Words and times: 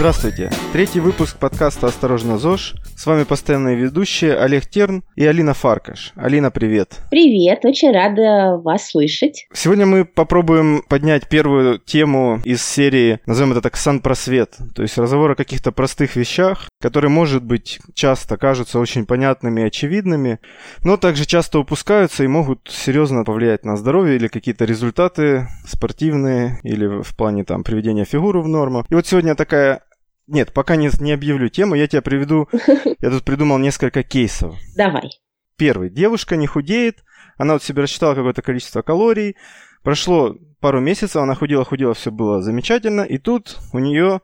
Здравствуйте! 0.00 0.50
Третий 0.72 0.98
выпуск 0.98 1.36
подкаста 1.36 1.88
«Осторожно, 1.88 2.38
ЗОЖ». 2.38 2.74
С 2.96 3.04
вами 3.04 3.24
постоянные 3.24 3.76
ведущие 3.76 4.34
Олег 4.34 4.64
Терн 4.64 5.04
и 5.14 5.26
Алина 5.26 5.52
Фаркаш. 5.52 6.14
Алина, 6.16 6.50
привет! 6.50 6.96
Привет, 7.10 7.66
очень 7.66 7.92
рада 7.92 8.56
вас 8.56 8.88
слышать. 8.88 9.46
Сегодня 9.52 9.84
мы 9.84 10.06
попробуем 10.06 10.82
поднять 10.88 11.28
первую 11.28 11.78
тему 11.78 12.40
из 12.46 12.64
серии, 12.64 13.20
назовем 13.26 13.52
это 13.52 13.60
так, 13.60 13.76
сан-просвет. 13.76 14.56
То 14.74 14.80
есть 14.80 14.96
разговор 14.96 15.32
о 15.32 15.34
каких-то 15.34 15.70
простых 15.70 16.16
вещах, 16.16 16.70
которые, 16.80 17.10
может 17.10 17.44
быть, 17.44 17.78
часто 17.92 18.38
кажутся 18.38 18.78
очень 18.78 19.04
понятными 19.04 19.60
и 19.60 19.64
очевидными, 19.64 20.40
но 20.82 20.96
также 20.96 21.26
часто 21.26 21.58
упускаются 21.58 22.24
и 22.24 22.26
могут 22.26 22.70
серьезно 22.70 23.24
повлиять 23.24 23.66
на 23.66 23.76
здоровье 23.76 24.16
или 24.16 24.28
какие-то 24.28 24.64
результаты 24.64 25.48
спортивные 25.66 26.58
или 26.62 27.02
в 27.02 27.14
плане 27.16 27.44
там 27.44 27.64
приведения 27.64 28.06
фигуры 28.06 28.40
в 28.40 28.48
норму. 28.48 28.86
И 28.88 28.94
вот 28.94 29.06
сегодня 29.06 29.34
такая 29.34 29.82
нет, 30.30 30.52
пока 30.52 30.76
не, 30.76 30.90
не 31.00 31.12
объявлю 31.12 31.48
тему, 31.48 31.74
я 31.74 31.86
тебя 31.86 32.02
приведу. 32.02 32.48
Я 33.00 33.10
тут 33.10 33.24
придумал 33.24 33.58
несколько 33.58 34.02
кейсов. 34.02 34.56
Давай. 34.76 35.10
Первый. 35.56 35.90
Девушка 35.90 36.36
не 36.36 36.46
худеет, 36.46 37.04
она 37.36 37.54
вот 37.54 37.62
себе 37.62 37.82
рассчитала 37.82 38.14
какое-то 38.14 38.40
количество 38.40 38.82
калорий. 38.82 39.36
Прошло 39.82 40.36
пару 40.60 40.80
месяцев, 40.80 41.16
она 41.16 41.34
худела-худела, 41.34 41.94
все 41.94 42.10
было 42.10 42.42
замечательно, 42.42 43.02
и 43.02 43.18
тут 43.18 43.58
у 43.72 43.78
нее, 43.78 44.20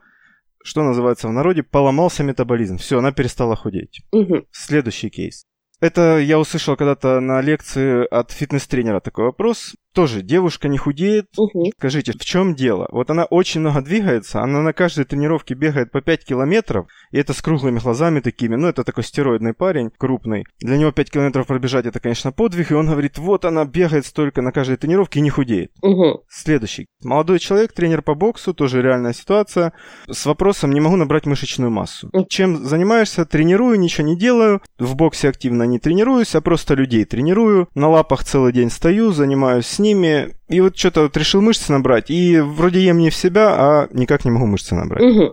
что 0.63 0.83
называется 0.83 1.29
в 1.29 1.33
народе, 1.33 1.63
поломался 1.63 2.23
метаболизм. 2.23 2.79
Все, 2.79 2.99
она 2.99 3.13
перестала 3.13 3.57
худеть. 3.57 4.03
Угу. 4.13 4.47
Следующий 4.53 5.11
кейс. 5.11 5.45
Это 5.81 6.19
я 6.19 6.39
услышал 6.39 6.77
когда-то 6.77 7.21
на 7.21 7.41
лекции 7.41 8.07
от 8.11 8.31
фитнес-тренера 8.31 9.01
такой 9.01 9.27
вопрос 9.27 9.75
тоже 9.97 10.21
девушка 10.21 10.69
не 10.69 10.77
худеет. 10.77 11.27
Угу. 11.39 11.73
Скажите, 11.79 12.13
в 12.13 12.23
чем 12.23 12.55
дело? 12.55 12.87
Вот 12.93 13.11
она 13.11 13.25
очень 13.25 13.63
много 13.63 13.81
двигается, 13.81 14.43
она 14.43 14.61
на 14.61 14.75
каждой 14.75 15.07
тренировке 15.07 15.55
бегает 15.55 15.91
по 15.91 16.03
5 16.03 16.25
километров, 16.27 16.87
и 17.13 17.19
это 17.19 17.33
с 17.33 17.41
круглыми 17.41 17.79
глазами 17.79 18.21
такими, 18.21 18.57
ну 18.57 18.69
это 18.69 18.85
такой 18.85 19.05
стероидный 19.05 19.55
парень, 19.55 19.91
крупный. 19.97 20.45
Для 20.61 20.77
него 20.77 20.93
5 20.93 21.11
километров 21.11 21.47
пробежать 21.47 21.87
это, 21.87 21.99
конечно, 21.99 22.31
подвиг, 22.31 22.71
и 22.71 22.75
он 22.75 22.89
говорит, 22.89 23.17
вот 23.17 23.47
она 23.47 23.65
бегает 23.65 24.05
столько 24.05 24.43
на 24.43 24.53
каждой 24.53 24.77
тренировке 24.77 25.21
и 25.21 25.23
не 25.23 25.31
худеет. 25.31 25.71
Угу. 25.81 26.25
Следующий. 26.29 26.89
Молодой 27.03 27.39
человек, 27.39 27.73
тренер 27.73 28.03
по 28.03 28.15
боксу, 28.15 28.53
тоже 28.53 28.83
реальная 28.83 29.15
ситуация, 29.15 29.73
с 30.11 30.27
вопросом, 30.27 30.73
не 30.73 30.81
могу 30.81 30.97
набрать 30.97 31.25
мышечную 31.25 31.71
массу. 31.71 32.11
Чем 32.29 32.67
занимаешься? 32.67 33.25
Тренирую, 33.25 33.81
ничего 33.81 34.07
не 34.07 34.19
делаю, 34.19 34.61
в 34.79 34.95
боксе 34.95 35.31
активно 35.31 35.63
не 35.67 35.79
тренируюсь, 35.79 36.35
а 36.35 36.41
просто 36.41 36.75
людей 36.75 37.05
тренирую, 37.05 37.69
на 37.75 37.89
лапах 37.89 38.25
целый 38.25 38.53
день 38.53 38.71
стою, 38.71 39.13
занимаюсь 39.13 39.67
с 39.67 39.79
ними, 39.79 40.35
и 40.49 40.61
вот 40.61 40.77
что-то 40.77 41.03
вот 41.03 41.17
решил 41.17 41.43
мышцы 41.43 41.73
набрать, 41.73 42.11
и 42.11 42.41
вроде 42.41 42.85
ем 42.85 42.99
не 42.99 43.11
в 43.11 43.15
себя, 43.15 43.55
а 43.57 43.89
никак 43.93 44.25
не 44.25 44.31
могу 44.31 44.47
мышцы 44.47 44.75
набрать. 44.75 45.03
Угу. 45.03 45.33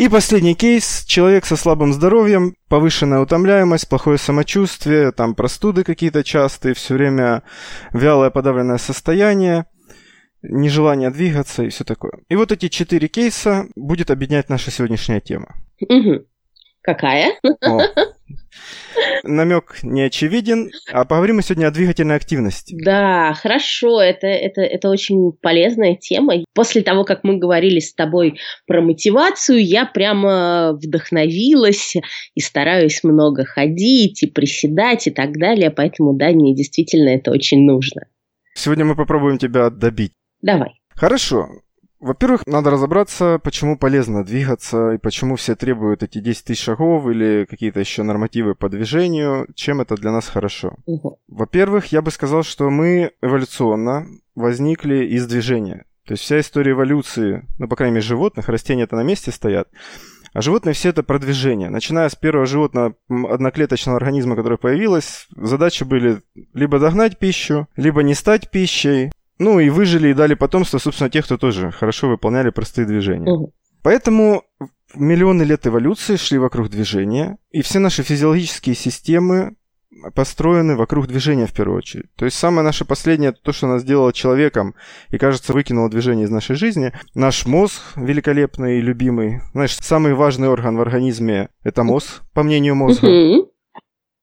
И 0.00 0.08
последний 0.08 0.54
кейс. 0.54 1.04
Человек 1.06 1.44
со 1.44 1.56
слабым 1.56 1.92
здоровьем, 1.92 2.54
повышенная 2.68 3.20
утомляемость, 3.20 3.86
плохое 3.86 4.16
самочувствие, 4.16 5.12
там 5.12 5.34
простуды 5.34 5.84
какие-то 5.84 6.24
частые, 6.24 6.74
все 6.74 6.94
время 6.94 7.42
вялое 7.92 8.30
подавленное 8.30 8.78
состояние, 8.78 9.66
нежелание 10.42 11.10
двигаться 11.10 11.64
и 11.64 11.68
все 11.68 11.84
такое. 11.84 12.12
И 12.30 12.36
вот 12.36 12.50
эти 12.50 12.68
четыре 12.68 13.08
кейса 13.08 13.66
будет 13.76 14.10
объединять 14.10 14.48
наша 14.48 14.70
сегодняшняя 14.70 15.20
тема. 15.20 15.56
Угу. 15.82 16.24
Какая? 16.82 17.34
О. 17.62 17.80
Намек 19.22 19.78
не 19.82 20.02
очевиден, 20.02 20.70
а 20.92 21.04
поговорим 21.04 21.36
мы 21.36 21.42
сегодня 21.42 21.66
о 21.66 21.70
двигательной 21.70 22.16
активности. 22.16 22.76
Да, 22.82 23.34
хорошо, 23.34 24.00
это, 24.00 24.26
это, 24.26 24.62
это 24.62 24.88
очень 24.88 25.32
полезная 25.40 25.96
тема. 25.96 26.34
После 26.54 26.82
того, 26.82 27.04
как 27.04 27.22
мы 27.22 27.38
говорили 27.38 27.80
с 27.80 27.94
тобой 27.94 28.38
про 28.66 28.80
мотивацию, 28.80 29.64
я 29.64 29.86
прямо 29.86 30.72
вдохновилась 30.72 31.94
и 32.34 32.40
стараюсь 32.40 33.04
много 33.04 33.44
ходить 33.44 34.22
и 34.22 34.30
приседать 34.30 35.06
и 35.06 35.10
так 35.10 35.32
далее, 35.38 35.70
поэтому 35.70 36.14
да, 36.14 36.30
мне 36.30 36.54
действительно 36.54 37.10
это 37.10 37.30
очень 37.30 37.64
нужно. 37.64 38.02
Сегодня 38.54 38.84
мы 38.84 38.96
попробуем 38.96 39.38
тебя 39.38 39.70
добить. 39.70 40.12
Давай. 40.42 40.80
Хорошо. 40.94 41.48
Во-первых, 42.00 42.46
надо 42.46 42.70
разобраться, 42.70 43.38
почему 43.44 43.76
полезно 43.76 44.24
двигаться 44.24 44.92
и 44.92 44.98
почему 44.98 45.36
все 45.36 45.54
требуют 45.54 46.02
эти 46.02 46.18
10 46.18 46.44
тысяч 46.44 46.62
шагов 46.62 47.06
или 47.06 47.46
какие-то 47.48 47.78
еще 47.78 48.02
нормативы 48.02 48.54
по 48.54 48.70
движению, 48.70 49.46
чем 49.54 49.82
это 49.82 49.96
для 49.96 50.10
нас 50.10 50.26
хорошо. 50.26 50.76
Угу. 50.86 51.20
Во-первых, 51.28 51.86
я 51.86 52.00
бы 52.00 52.10
сказал, 52.10 52.42
что 52.42 52.70
мы 52.70 53.12
эволюционно 53.20 54.06
возникли 54.34 55.04
из 55.04 55.26
движения. 55.26 55.84
То 56.06 56.12
есть 56.14 56.24
вся 56.24 56.40
история 56.40 56.72
эволюции, 56.72 57.46
ну, 57.58 57.68
по 57.68 57.76
крайней 57.76 57.96
мере, 57.96 58.06
животных, 58.06 58.48
растения-то 58.48 58.96
на 58.96 59.02
месте 59.02 59.30
стоят, 59.30 59.68
а 60.32 60.40
животные 60.40 60.72
все 60.72 60.88
это 60.88 61.02
продвижение. 61.02 61.68
Начиная 61.68 62.08
с 62.08 62.14
первого 62.14 62.46
животного 62.46 62.94
одноклеточного 63.08 63.98
организма, 63.98 64.36
которое 64.36 64.56
появилось, 64.56 65.26
задачи 65.36 65.84
были 65.84 66.22
либо 66.54 66.78
догнать 66.78 67.18
пищу, 67.18 67.68
либо 67.76 68.02
не 68.02 68.14
стать 68.14 68.50
пищей, 68.50 69.12
ну 69.40 69.58
и 69.58 69.70
выжили 69.70 70.08
и 70.08 70.14
дали 70.14 70.34
потомство, 70.34 70.78
собственно, 70.78 71.10
тех, 71.10 71.24
кто 71.24 71.38
тоже 71.38 71.70
хорошо 71.70 72.08
выполняли 72.08 72.50
простые 72.50 72.86
движения. 72.86 73.32
Угу. 73.32 73.52
Поэтому 73.82 74.44
миллионы 74.94 75.44
лет 75.44 75.66
эволюции 75.66 76.16
шли 76.16 76.38
вокруг 76.38 76.68
движения, 76.68 77.38
и 77.50 77.62
все 77.62 77.78
наши 77.78 78.02
физиологические 78.02 78.74
системы 78.76 79.56
построены 80.14 80.76
вокруг 80.76 81.06
движения 81.06 81.46
в 81.46 81.54
первую 81.54 81.78
очередь. 81.78 82.14
То 82.16 82.26
есть 82.26 82.38
самое 82.38 82.64
наше 82.64 82.84
последнее, 82.84 83.32
то, 83.32 83.52
что 83.52 83.66
нас 83.66 83.80
сделало 83.80 84.12
человеком 84.12 84.74
и, 85.08 85.16
кажется, 85.16 85.54
выкинуло 85.54 85.88
движение 85.88 86.26
из 86.26 86.30
нашей 86.30 86.54
жизни, 86.56 86.92
наш 87.14 87.46
мозг 87.46 87.80
великолепный 87.96 88.78
и 88.78 88.82
любимый. 88.82 89.40
Знаешь, 89.52 89.76
самый 89.76 90.12
важный 90.12 90.48
орган 90.48 90.76
в 90.76 90.80
организме– 90.82 91.48
это 91.64 91.82
мозг, 91.82 92.22
по 92.34 92.42
мнению 92.42 92.74
мозга. 92.74 93.06
Угу. 93.06 93.49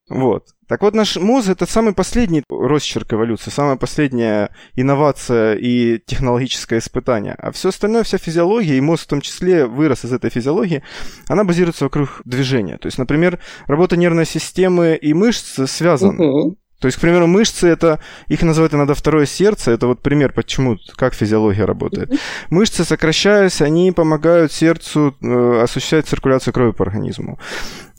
Вот. 0.09 0.45
Так 0.67 0.81
вот, 0.81 0.93
наш 0.93 1.17
мозг— 1.17 1.49
это 1.49 1.65
самый 1.65 1.93
последний 1.93 2.43
росчерк 2.49 3.13
эволюции, 3.13 3.49
самая 3.49 3.77
последняя 3.77 4.51
инновация 4.75 5.55
и 5.55 5.99
технологическое 5.99 6.79
испытание. 6.79 7.35
А 7.37 7.51
все 7.51 7.69
остальное, 7.69 8.03
вся 8.03 8.17
физиология, 8.17 8.77
и 8.77 8.81
мозг 8.81 9.03
в 9.03 9.07
том 9.07 9.21
числе 9.21 9.65
вырос 9.65 10.05
из 10.05 10.13
этой 10.13 10.29
физиологии, 10.29 10.83
она 11.27 11.43
базируется 11.43 11.85
вокруг 11.85 12.21
движения. 12.25 12.77
То 12.77 12.87
есть, 12.87 12.97
например, 12.97 13.39
работа 13.67 13.97
нервной 13.97 14.25
системы 14.25 14.97
и 15.01 15.13
мышц 15.13 15.59
связаны. 15.69 16.25
Угу. 16.25 16.57
То 16.79 16.87
есть, 16.87 16.97
к 16.97 17.01
примеру, 17.01 17.25
мышцы 17.25 17.67
это, 17.67 17.99
их 18.27 18.43
называют 18.43 18.73
иногда 18.73 18.93
второе 18.93 19.25
сердце, 19.25 19.71
это 19.71 19.87
вот 19.87 20.01
пример, 20.01 20.31
почему, 20.31 20.77
как 20.95 21.15
физиология 21.15 21.65
работает. 21.65 22.11
Мышцы, 22.51 22.83
сокращаясь, 22.83 23.61
они 23.61 23.91
помогают 23.91 24.51
сердцу 24.51 25.15
э, 25.21 25.61
осуществлять 25.63 26.07
циркуляцию 26.07 26.53
крови 26.53 26.71
по 26.71 26.83
организму. 26.85 27.39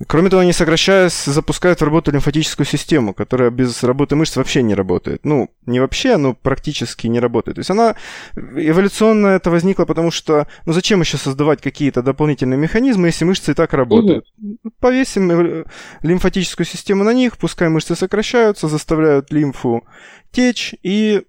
Кроме 0.07 0.31
того, 0.31 0.43
они, 0.43 0.53
сокращаясь, 0.53 1.25
запускают 1.25 1.81
в 1.81 1.85
работу 1.85 2.13
лимфатическую 2.13 2.67
систему, 2.67 3.15
которая 3.15 3.51
без 3.51 3.83
работы 3.83 4.15
мышц 4.15 4.37
вообще 4.37 4.63
не 4.63 4.75
работает. 4.77 5.25
Ну, 5.25 5.51
не 5.67 5.81
вообще, 5.81 6.17
но 6.17 6.35
практически 6.35 7.09
не 7.09 7.19
работает. 7.19 7.57
То 7.57 7.61
есть 7.61 7.71
она 7.71 7.97
эволюционно 8.37 9.29
это 9.29 9.51
возникло, 9.51 9.87
потому 9.87 10.13
что, 10.13 10.47
ну 10.67 10.73
зачем 10.73 11.01
еще 11.01 11.17
создавать 11.17 11.61
какие-то 11.61 12.03
дополнительные 12.03 12.59
механизмы, 12.59 13.09
если 13.09 13.25
мышцы 13.25 13.51
и 13.51 13.55
так 13.55 13.73
работают? 13.73 14.25
Угу. 14.41 14.73
Повесим 14.79 15.65
лимфатическую 16.03 16.67
систему 16.67 17.03
на 17.03 17.13
них, 17.13 17.37
пускай 17.37 17.69
мышцы 17.69 17.97
сокращаются, 17.97 18.68
заставляют 18.69 19.33
лимфу 19.33 19.85
течь 20.31 20.75
и 20.83 21.23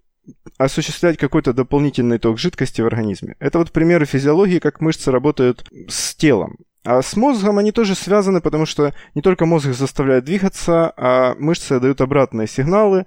осуществлять 0.58 1.18
какой-то 1.18 1.54
дополнительный 1.54 2.20
ток 2.20 2.38
жидкости 2.38 2.82
в 2.82 2.86
организме. 2.86 3.36
Это 3.40 3.60
вот 3.60 3.72
примеры 3.72 4.06
физиологии, 4.06 4.60
как 4.60 4.82
мышцы 4.82 5.12
работают 5.12 5.68
с 5.88 6.16
телом. 6.16 6.58
А 6.86 7.02
с 7.02 7.16
мозгом 7.16 7.58
они 7.58 7.72
тоже 7.72 7.96
связаны, 7.96 8.42
потому 8.42 8.66
что 8.66 8.94
не 9.14 9.22
только 9.22 9.46
мозг 9.46 9.68
заставляет 9.68 10.26
двигаться, 10.26 10.94
а 10.96 11.36
мышцы 11.36 11.80
дают 11.80 12.02
обратные 12.02 12.48
сигналы, 12.48 13.06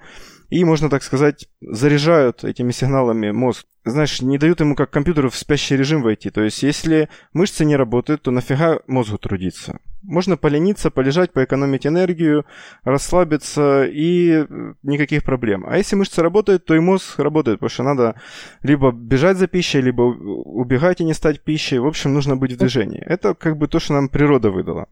и, 0.51 0.65
можно 0.65 0.91
так 0.91 1.03
сказать, 1.03 1.49
заряжают 1.63 2.45
этими 2.45 2.73
сигналами 2.73 3.31
мозг. 3.31 3.67
Знаешь, 3.87 4.21
не 4.21 4.37
дают 4.37 4.61
ему 4.61 4.77
как 4.77 4.91
компьютеру 4.91 5.31
в 5.31 5.37
спящий 5.37 5.77
режим 5.77 6.03
войти. 6.03 6.29
То 6.29 6.43
есть, 6.43 6.63
если 6.63 7.09
мышцы 7.33 7.65
не 7.65 7.75
работают, 7.75 8.23
то 8.23 8.31
нафига 8.31 8.81
мозгу 8.87 9.17
трудиться? 9.17 9.79
Можно 10.03 10.37
полениться, 10.37 10.91
полежать, 10.91 11.33
поэкономить 11.33 11.87
энергию, 11.87 12.45
расслабиться 12.85 13.85
и 13.85 14.47
никаких 14.83 15.23
проблем. 15.23 15.65
А 15.67 15.77
если 15.79 15.97
мышцы 15.97 16.23
работают, 16.23 16.65
то 16.65 16.75
и 16.75 16.81
мозг 16.81 17.19
работает, 17.19 17.61
потому 17.61 17.71
что 17.71 17.83
надо 17.83 18.21
либо 18.63 18.91
бежать 18.93 19.37
за 19.37 19.47
пищей, 19.47 19.81
либо 19.81 20.03
убегать 20.03 21.01
и 21.01 21.05
не 21.05 21.15
стать 21.15 21.43
пищей. 21.43 21.79
В 21.79 21.87
общем, 21.87 22.13
нужно 22.13 22.37
быть 22.37 22.53
в 22.53 22.57
движении. 22.57 23.01
Это 23.01 23.35
как 23.35 23.57
бы 23.57 23.69
то, 23.69 23.79
что 23.79 23.95
нам 23.95 24.09
природа 24.09 24.51
выдала. 24.51 24.89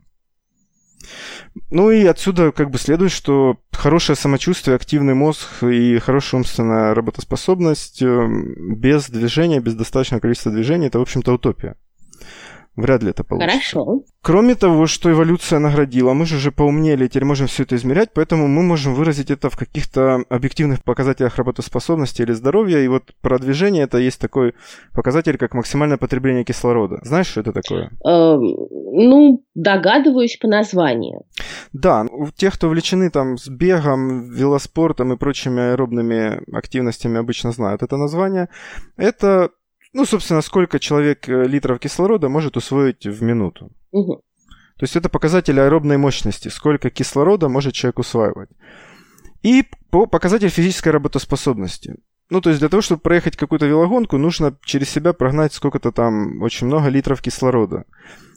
Ну 1.71 1.91
и 1.91 2.05
отсюда 2.05 2.53
как 2.53 2.71
бы 2.71 2.79
следует, 2.79 3.11
что 3.11 3.57
хорошее 3.73 4.17
самочувствие, 4.17 4.77
активный 4.77 5.15
мозг 5.15 5.63
и 5.63 5.99
хорошая 5.99 6.41
умственная 6.41 6.95
работоспособность 6.95 8.03
э, 8.03 8.29
без 8.77 9.09
движения, 9.09 9.61
без 9.61 9.75
достаточного 9.75 10.21
количества 10.21 10.53
движения, 10.53 10.87
это, 10.87 10.99
в 10.99 11.03
общем-то, 11.03 11.33
утопия. 11.33 11.77
Вряд 12.77 13.03
ли 13.03 13.11
это 13.11 13.25
получится. 13.25 13.59
Хорошо. 13.59 14.05
Кроме 14.23 14.55
того, 14.55 14.87
что 14.87 15.11
эволюция 15.11 15.59
наградила, 15.59 16.13
мы 16.13 16.25
же 16.25 16.37
уже 16.37 16.53
поумнели, 16.53 17.09
теперь 17.09 17.25
можем 17.25 17.47
все 17.47 17.65
это 17.65 17.75
измерять, 17.77 18.11
поэтому 18.15 18.49
мы 18.49 18.63
можем 18.63 18.95
выразить 18.95 19.31
это 19.31 19.51
в 19.51 19.57
каких-то 19.57 20.25
объективных 20.29 20.85
показателях 20.85 21.37
работоспособности 21.37 22.23
или 22.23 22.33
здоровья. 22.33 22.79
И 22.79 22.89
вот 22.89 23.13
про 23.21 23.39
движение 23.39 23.85
это 23.85 23.99
есть 23.99 24.21
такой 24.21 24.55
показатель, 24.95 25.37
как 25.37 25.55
максимальное 25.55 25.97
потребление 25.97 26.45
кислорода. 26.45 27.01
Знаешь, 27.03 27.27
что 27.27 27.41
это 27.41 27.53
такое? 27.53 27.91
Эм, 28.05 28.41
ну, 28.93 29.45
догадываюсь 29.55 30.37
по 30.37 30.49
названию. 30.49 31.23
Да, 31.73 32.07
у 32.11 32.31
тех, 32.31 32.55
кто 32.55 32.69
увлечены 32.69 33.11
там 33.11 33.37
с 33.37 33.49
бегом, 33.49 34.31
велоспортом 34.31 35.13
и 35.13 35.17
прочими 35.17 35.73
аэробными 35.73 36.43
активностями, 36.57 37.19
обычно 37.19 37.53
знают 37.53 37.83
это 37.83 37.97
название. 37.97 38.49
Это 38.97 39.51
ну, 39.93 40.05
собственно, 40.05 40.43
сколько 40.43 40.79
человек 40.79 41.29
э, 41.29 41.45
литров 41.45 41.81
кислорода 41.81 42.29
может 42.29 42.57
усвоить 42.57 43.07
в 43.07 43.23
минуту. 43.23 43.71
Угу. 43.91 44.23
То 44.77 44.85
есть 44.85 44.97
это 44.97 45.09
показатель 45.09 45.61
аэробной 45.61 45.99
мощности, 45.99 46.49
сколько 46.49 46.91
кислорода 46.91 47.49
может 47.49 47.75
человек 47.75 47.99
усваивать. 47.99 48.51
И 49.43 49.65
по 49.91 50.07
показатель 50.07 50.49
физической 50.49 50.91
работоспособности. 50.91 51.97
Ну, 52.31 52.41
то 52.41 52.51
есть 52.51 52.61
для 52.61 52.69
того, 52.69 52.81
чтобы 52.81 53.01
проехать 53.01 53.37
какую-то 53.37 53.67
велогонку, 53.67 54.17
нужно 54.17 54.57
через 54.65 54.89
себя 54.89 55.13
прогнать 55.13 55.53
сколько-то 55.53 55.91
там, 55.91 56.41
очень 56.41 56.69
много 56.69 56.89
литров 56.89 57.21
кислорода. 57.21 57.85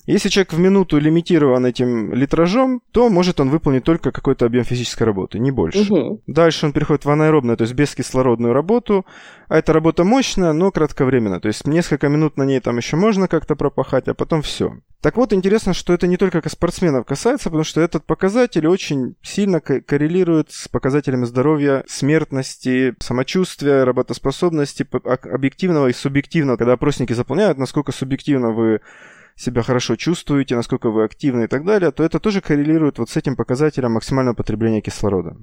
Если 0.05 0.29
человек 0.29 0.51
в 0.51 0.59
минуту 0.59 0.99
лимитирован 0.99 1.65
этим 1.65 2.13
литражом, 2.13 2.81
то 2.91 3.09
может 3.09 3.39
он 3.39 3.49
выполнить 3.49 3.85
только 3.85 4.11
какой-то 4.11 4.45
объем 4.45 4.65
физической 4.65 5.03
работы, 5.03 5.39
не 5.39 5.51
больше. 5.51 5.81
Угу. 5.81 6.23
Дальше 6.27 6.65
он 6.65 6.73
переходит 6.73 7.05
в 7.05 7.09
анаэробную, 7.09 7.55
то 7.55 7.63
есть 7.63 7.73
бескислородную 7.73 8.53
работу. 8.53 9.05
А 9.47 9.57
эта 9.57 9.71
работа 9.71 10.03
мощная, 10.03 10.51
но 10.51 10.71
кратковременная. 10.71 11.39
То 11.39 11.47
есть 11.47 11.65
несколько 11.65 12.09
минут 12.09 12.37
на 12.37 12.43
ней 12.43 12.59
там 12.59 12.77
еще 12.77 12.97
можно 12.97 13.27
как-то 13.29 13.55
пропахать, 13.55 14.07
а 14.09 14.13
потом 14.13 14.41
все. 14.41 14.73
Так 14.99 15.17
вот, 15.17 15.33
интересно, 15.33 15.73
что 15.73 15.93
это 15.93 16.07
не 16.07 16.17
только 16.17 16.47
спортсменов 16.49 17.05
касается, 17.05 17.45
потому 17.45 17.63
что 17.63 17.81
этот 17.81 18.05
показатель 18.05 18.67
очень 18.67 19.15
сильно 19.21 19.59
коррелирует 19.59 20.51
с 20.51 20.67
показателями 20.67 21.25
здоровья, 21.25 21.83
смертности, 21.87 22.95
самочувствия, 22.99 23.83
работоспособности, 23.83 24.87
объективного 25.03 25.87
и 25.87 25.93
субъективного. 25.93 26.57
Когда 26.57 26.73
опросники 26.73 27.13
заполняют, 27.13 27.57
насколько 27.57 27.91
субъективно 27.91 28.51
вы 28.51 28.79
себя 29.35 29.63
хорошо 29.63 29.95
чувствуете, 29.95 30.55
насколько 30.55 30.89
вы 30.89 31.03
активны 31.03 31.45
и 31.45 31.47
так 31.47 31.65
далее, 31.65 31.91
то 31.91 32.03
это 32.03 32.19
тоже 32.19 32.41
коррелирует 32.41 32.99
вот 32.99 33.09
с 33.09 33.17
этим 33.17 33.35
показателем 33.35 33.93
максимального 33.93 34.35
потребления 34.35 34.81
кислорода. 34.81 35.37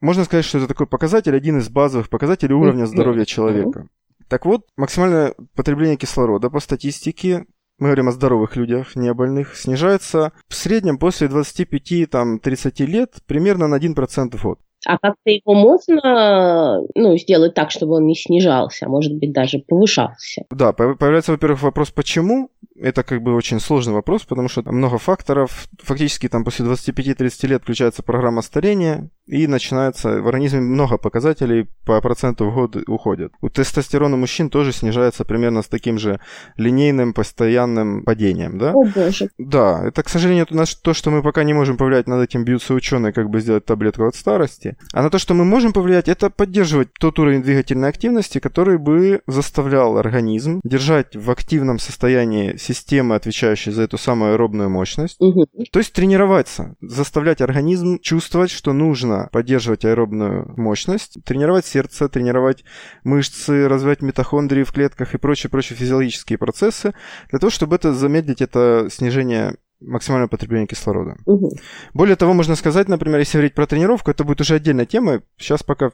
Можно 0.00 0.24
сказать, 0.24 0.44
что 0.44 0.58
это 0.58 0.68
такой 0.68 0.86
показатель, 0.86 1.36
один 1.36 1.58
из 1.58 1.68
базовых 1.68 2.08
показателей 2.08 2.54
уровня 2.54 2.86
здоровья 2.86 3.24
человека. 3.24 3.88
Так 4.28 4.46
вот, 4.46 4.66
максимальное 4.76 5.34
потребление 5.54 5.96
кислорода 5.96 6.50
по 6.50 6.60
статистике 6.60 7.46
мы 7.80 7.86
говорим 7.86 8.08
о 8.08 8.12
здоровых 8.12 8.56
людях, 8.56 8.94
не 8.94 9.08
о 9.08 9.14
больных, 9.14 9.56
снижается 9.56 10.32
в 10.48 10.54
среднем 10.54 10.98
после 10.98 11.28
25-30 11.28 12.86
лет 12.86 13.14
примерно 13.26 13.68
на 13.68 13.76
1% 13.76 14.36
в 14.36 14.42
год. 14.42 14.60
А 14.86 14.98
как-то 14.98 15.30
его 15.30 15.54
можно 15.54 16.80
ну, 16.94 17.16
сделать 17.16 17.54
так, 17.54 17.70
чтобы 17.70 17.96
он 17.96 18.06
не 18.06 18.14
снижался, 18.14 18.86
а 18.86 18.88
может 18.88 19.14
быть 19.14 19.32
даже 19.32 19.58
повышался? 19.58 20.44
Да, 20.50 20.72
появляется, 20.72 21.32
во-первых, 21.32 21.62
вопрос, 21.62 21.90
почему? 21.90 22.50
Это 22.80 23.02
как 23.02 23.22
бы 23.22 23.34
очень 23.34 23.60
сложный 23.60 23.92
вопрос, 23.92 24.22
потому 24.22 24.48
что 24.48 24.62
много 24.72 24.96
факторов. 24.96 25.68
Фактически 25.82 26.28
там 26.30 26.44
после 26.44 26.64
25-30 26.64 27.46
лет 27.46 27.62
включается 27.62 28.02
программа 28.02 28.40
старения, 28.40 29.10
и 29.30 29.46
начинается, 29.46 30.20
в 30.20 30.26
организме 30.26 30.60
много 30.60 30.98
показателей 30.98 31.68
по 31.84 32.00
проценту 32.00 32.50
в 32.50 32.54
год 32.54 32.76
уходят. 32.88 33.32
У 33.40 33.48
тестостерона 33.48 34.16
мужчин 34.16 34.50
тоже 34.50 34.72
снижается 34.72 35.24
примерно 35.24 35.62
с 35.62 35.68
таким 35.68 35.98
же 35.98 36.20
линейным 36.56 37.14
постоянным 37.14 38.02
падением, 38.02 38.58
да? 38.58 38.72
О 38.72 38.84
боже. 38.84 39.30
Да, 39.38 39.82
это, 39.86 40.02
к 40.02 40.08
сожалению, 40.08 40.46
то, 40.46 40.94
что 40.94 41.10
мы 41.10 41.22
пока 41.22 41.44
не 41.44 41.54
можем 41.54 41.76
повлиять, 41.76 42.08
над 42.08 42.22
этим 42.22 42.44
бьются 42.44 42.74
ученые, 42.74 43.12
как 43.12 43.30
бы 43.30 43.40
сделать 43.40 43.64
таблетку 43.64 44.04
от 44.04 44.16
старости. 44.16 44.76
А 44.92 45.02
на 45.02 45.10
то, 45.10 45.18
что 45.18 45.34
мы 45.34 45.44
можем 45.44 45.72
повлиять, 45.72 46.08
это 46.08 46.28
поддерживать 46.28 46.88
тот 46.98 47.18
уровень 47.18 47.42
двигательной 47.42 47.88
активности, 47.88 48.40
который 48.40 48.78
бы 48.78 49.20
заставлял 49.28 49.96
организм 49.96 50.60
держать 50.64 51.14
в 51.14 51.30
активном 51.30 51.78
состоянии 51.78 52.56
системы, 52.56 53.14
отвечающей 53.14 53.70
за 53.70 53.82
эту 53.82 53.96
самую 53.96 54.32
аэробную 54.32 54.70
мощность. 54.70 55.16
Угу. 55.20 55.46
То 55.70 55.78
есть 55.78 55.92
тренироваться, 55.92 56.74
заставлять 56.80 57.40
организм 57.40 58.00
чувствовать, 58.00 58.50
что 58.50 58.72
нужно 58.72 59.19
поддерживать 59.32 59.84
аэробную 59.84 60.52
мощность, 60.56 61.22
тренировать 61.24 61.66
сердце, 61.66 62.08
тренировать 62.08 62.64
мышцы, 63.04 63.68
развивать 63.68 64.02
митохондрии 64.02 64.62
в 64.62 64.72
клетках 64.72 65.14
и 65.14 65.18
прочие-прочие 65.18 65.76
физиологические 65.76 66.38
процессы, 66.38 66.94
для 67.30 67.38
того, 67.38 67.50
чтобы 67.50 67.76
это 67.76 67.92
замедлить 67.92 68.40
это 68.40 68.88
снижение 68.90 69.56
максимального 69.80 70.28
потребления 70.28 70.66
кислорода. 70.66 71.16
Угу. 71.24 71.56
Более 71.94 72.16
того, 72.16 72.34
можно 72.34 72.54
сказать, 72.54 72.88
например, 72.88 73.18
если 73.18 73.38
говорить 73.38 73.54
про 73.54 73.66
тренировку, 73.66 74.10
это 74.10 74.24
будет 74.24 74.40
уже 74.40 74.54
отдельная 74.54 74.86
тема. 74.86 75.22
Сейчас 75.38 75.62
пока 75.62 75.92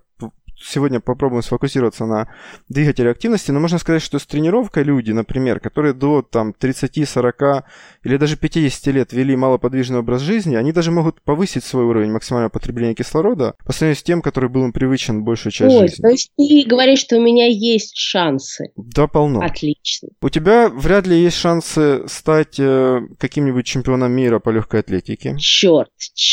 сегодня 0.58 1.00
попробуем 1.00 1.42
сфокусироваться 1.42 2.06
на 2.06 2.28
двигателе 2.68 3.10
активности, 3.10 3.50
но 3.50 3.60
можно 3.60 3.78
сказать, 3.78 4.02
что 4.02 4.18
с 4.18 4.26
тренировкой 4.26 4.84
люди, 4.84 5.12
например, 5.12 5.60
которые 5.60 5.92
до 5.94 6.22
там, 6.22 6.52
30, 6.52 7.08
40 7.08 7.64
или 8.04 8.16
даже 8.16 8.36
50 8.36 8.86
лет 8.94 9.12
вели 9.12 9.36
малоподвижный 9.36 9.98
образ 9.98 10.22
жизни, 10.22 10.56
они 10.56 10.72
даже 10.72 10.90
могут 10.90 11.20
повысить 11.22 11.64
свой 11.64 11.84
уровень 11.84 12.10
максимального 12.10 12.50
потребления 12.50 12.94
кислорода 12.94 13.54
по 13.64 13.72
сравнению 13.72 13.96
с 14.00 14.02
тем, 14.02 14.22
который 14.22 14.48
был 14.48 14.64
им 14.64 14.72
привычен 14.72 15.22
большую 15.24 15.52
часть 15.52 15.74
Ой, 15.74 15.88
жизни. 15.88 16.02
то 16.02 16.08
есть 16.08 16.30
ты 16.36 16.64
говоришь, 16.66 17.00
что 17.00 17.16
у 17.16 17.20
меня 17.22 17.46
есть 17.46 17.96
шансы. 17.96 18.70
Да, 18.76 19.06
полно. 19.06 19.40
Отлично. 19.40 20.08
У 20.20 20.28
тебя 20.28 20.68
вряд 20.68 21.06
ли 21.06 21.16
есть 21.20 21.36
шансы 21.36 22.06
стать 22.08 22.56
э, 22.58 23.00
каким-нибудь 23.18 23.66
чемпионом 23.66 24.12
мира 24.12 24.38
по 24.38 24.50
легкой 24.50 24.80
атлетике. 24.80 25.36
Черт, 25.38 25.90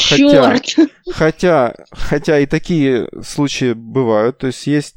Хотя- 0.09 0.59
черт. 0.59 0.89
Хотя, 1.13 1.75
хотя 1.91 2.39
и 2.39 2.45
такие 2.45 3.09
случаи 3.23 3.73
бывают. 3.73 4.12
То 4.31 4.48
есть 4.48 4.68
есть 4.68 4.95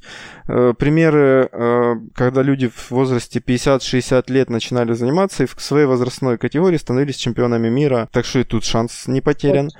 э, 0.49 0.75
примеры, 0.79 1.49
э, 1.51 1.95
когда 2.15 2.43
люди 2.43 2.69
в 2.69 2.91
возрасте 2.91 3.41
50-60 3.41 4.33
лет 4.33 4.51
начинали 4.51 4.93
заниматься 4.93 5.45
и 5.45 5.47
в 5.47 5.61
своей 5.61 5.87
возрастной 5.87 6.39
категории 6.39 6.77
становились 6.77 7.17
чемпионами 7.17 7.69
мира. 7.69 8.09
Так 8.13 8.25
что 8.25 8.41
и 8.41 8.45
тут 8.45 8.65
шанс 8.65 9.07
не 9.07 9.21
потерян. 9.21 9.71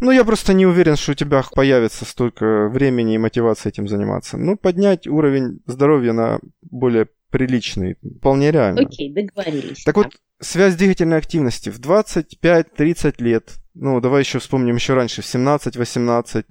Но 0.00 0.12
я 0.12 0.24
просто 0.24 0.52
не 0.52 0.66
уверен, 0.66 0.96
что 0.96 1.12
у 1.12 1.14
тебя 1.14 1.42
появится 1.54 2.04
столько 2.04 2.68
времени 2.68 3.14
и 3.14 3.18
мотивации 3.18 3.68
этим 3.68 3.88
заниматься. 3.88 4.36
Ну, 4.36 4.56
поднять 4.56 5.06
уровень 5.06 5.60
здоровья 5.66 6.12
на 6.12 6.40
более 6.62 7.08
приличный 7.30 7.96
вполне 8.18 8.52
реально. 8.52 8.82
Окей, 8.82 9.12
договорились. 9.12 9.82
Так 9.84 9.96
вот, 9.96 10.14
связь 10.40 10.76
двигательной 10.76 11.16
активности 11.16 11.70
в 11.70 11.80
25-30 11.80 13.14
лет, 13.18 13.52
ну, 13.74 14.00
давай 14.00 14.22
еще 14.22 14.38
вспомним 14.38 14.74
еще 14.74 14.94
раньше, 14.94 15.22
в 15.22 15.24
17-18, 15.24 16.40
э, 16.40 16.44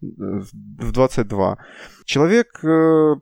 в 0.80 0.92
22. 0.92 1.58
Человек 2.06 2.64
э, 2.64 3.16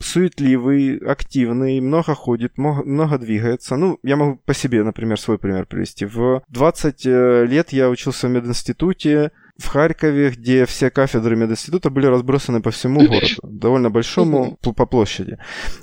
суетливый, 0.00 0.98
активный, 0.98 1.80
много 1.80 2.14
ходит, 2.14 2.58
много 2.58 3.18
двигается. 3.18 3.76
Ну, 3.76 3.98
я 4.02 4.16
могу 4.16 4.36
по 4.44 4.54
себе, 4.54 4.82
например, 4.82 5.18
свой 5.18 5.38
пример 5.38 5.66
привести. 5.66 6.06
В 6.06 6.42
20 6.48 7.06
э, 7.06 7.46
лет 7.46 7.72
я 7.72 7.88
учился 7.88 8.28
в 8.28 8.30
мединституте, 8.30 9.30
в 9.58 9.68
Харькове, 9.68 10.30
где 10.30 10.66
все 10.66 10.90
кафедры 10.90 11.36
мединститута 11.36 11.90
были 11.90 12.06
разбросаны 12.06 12.60
по 12.60 12.70
всему 12.70 13.00
городу, 13.06 13.40
довольно 13.42 13.90
большому 13.90 14.58
по 14.60 14.86
площади. 14.86 15.38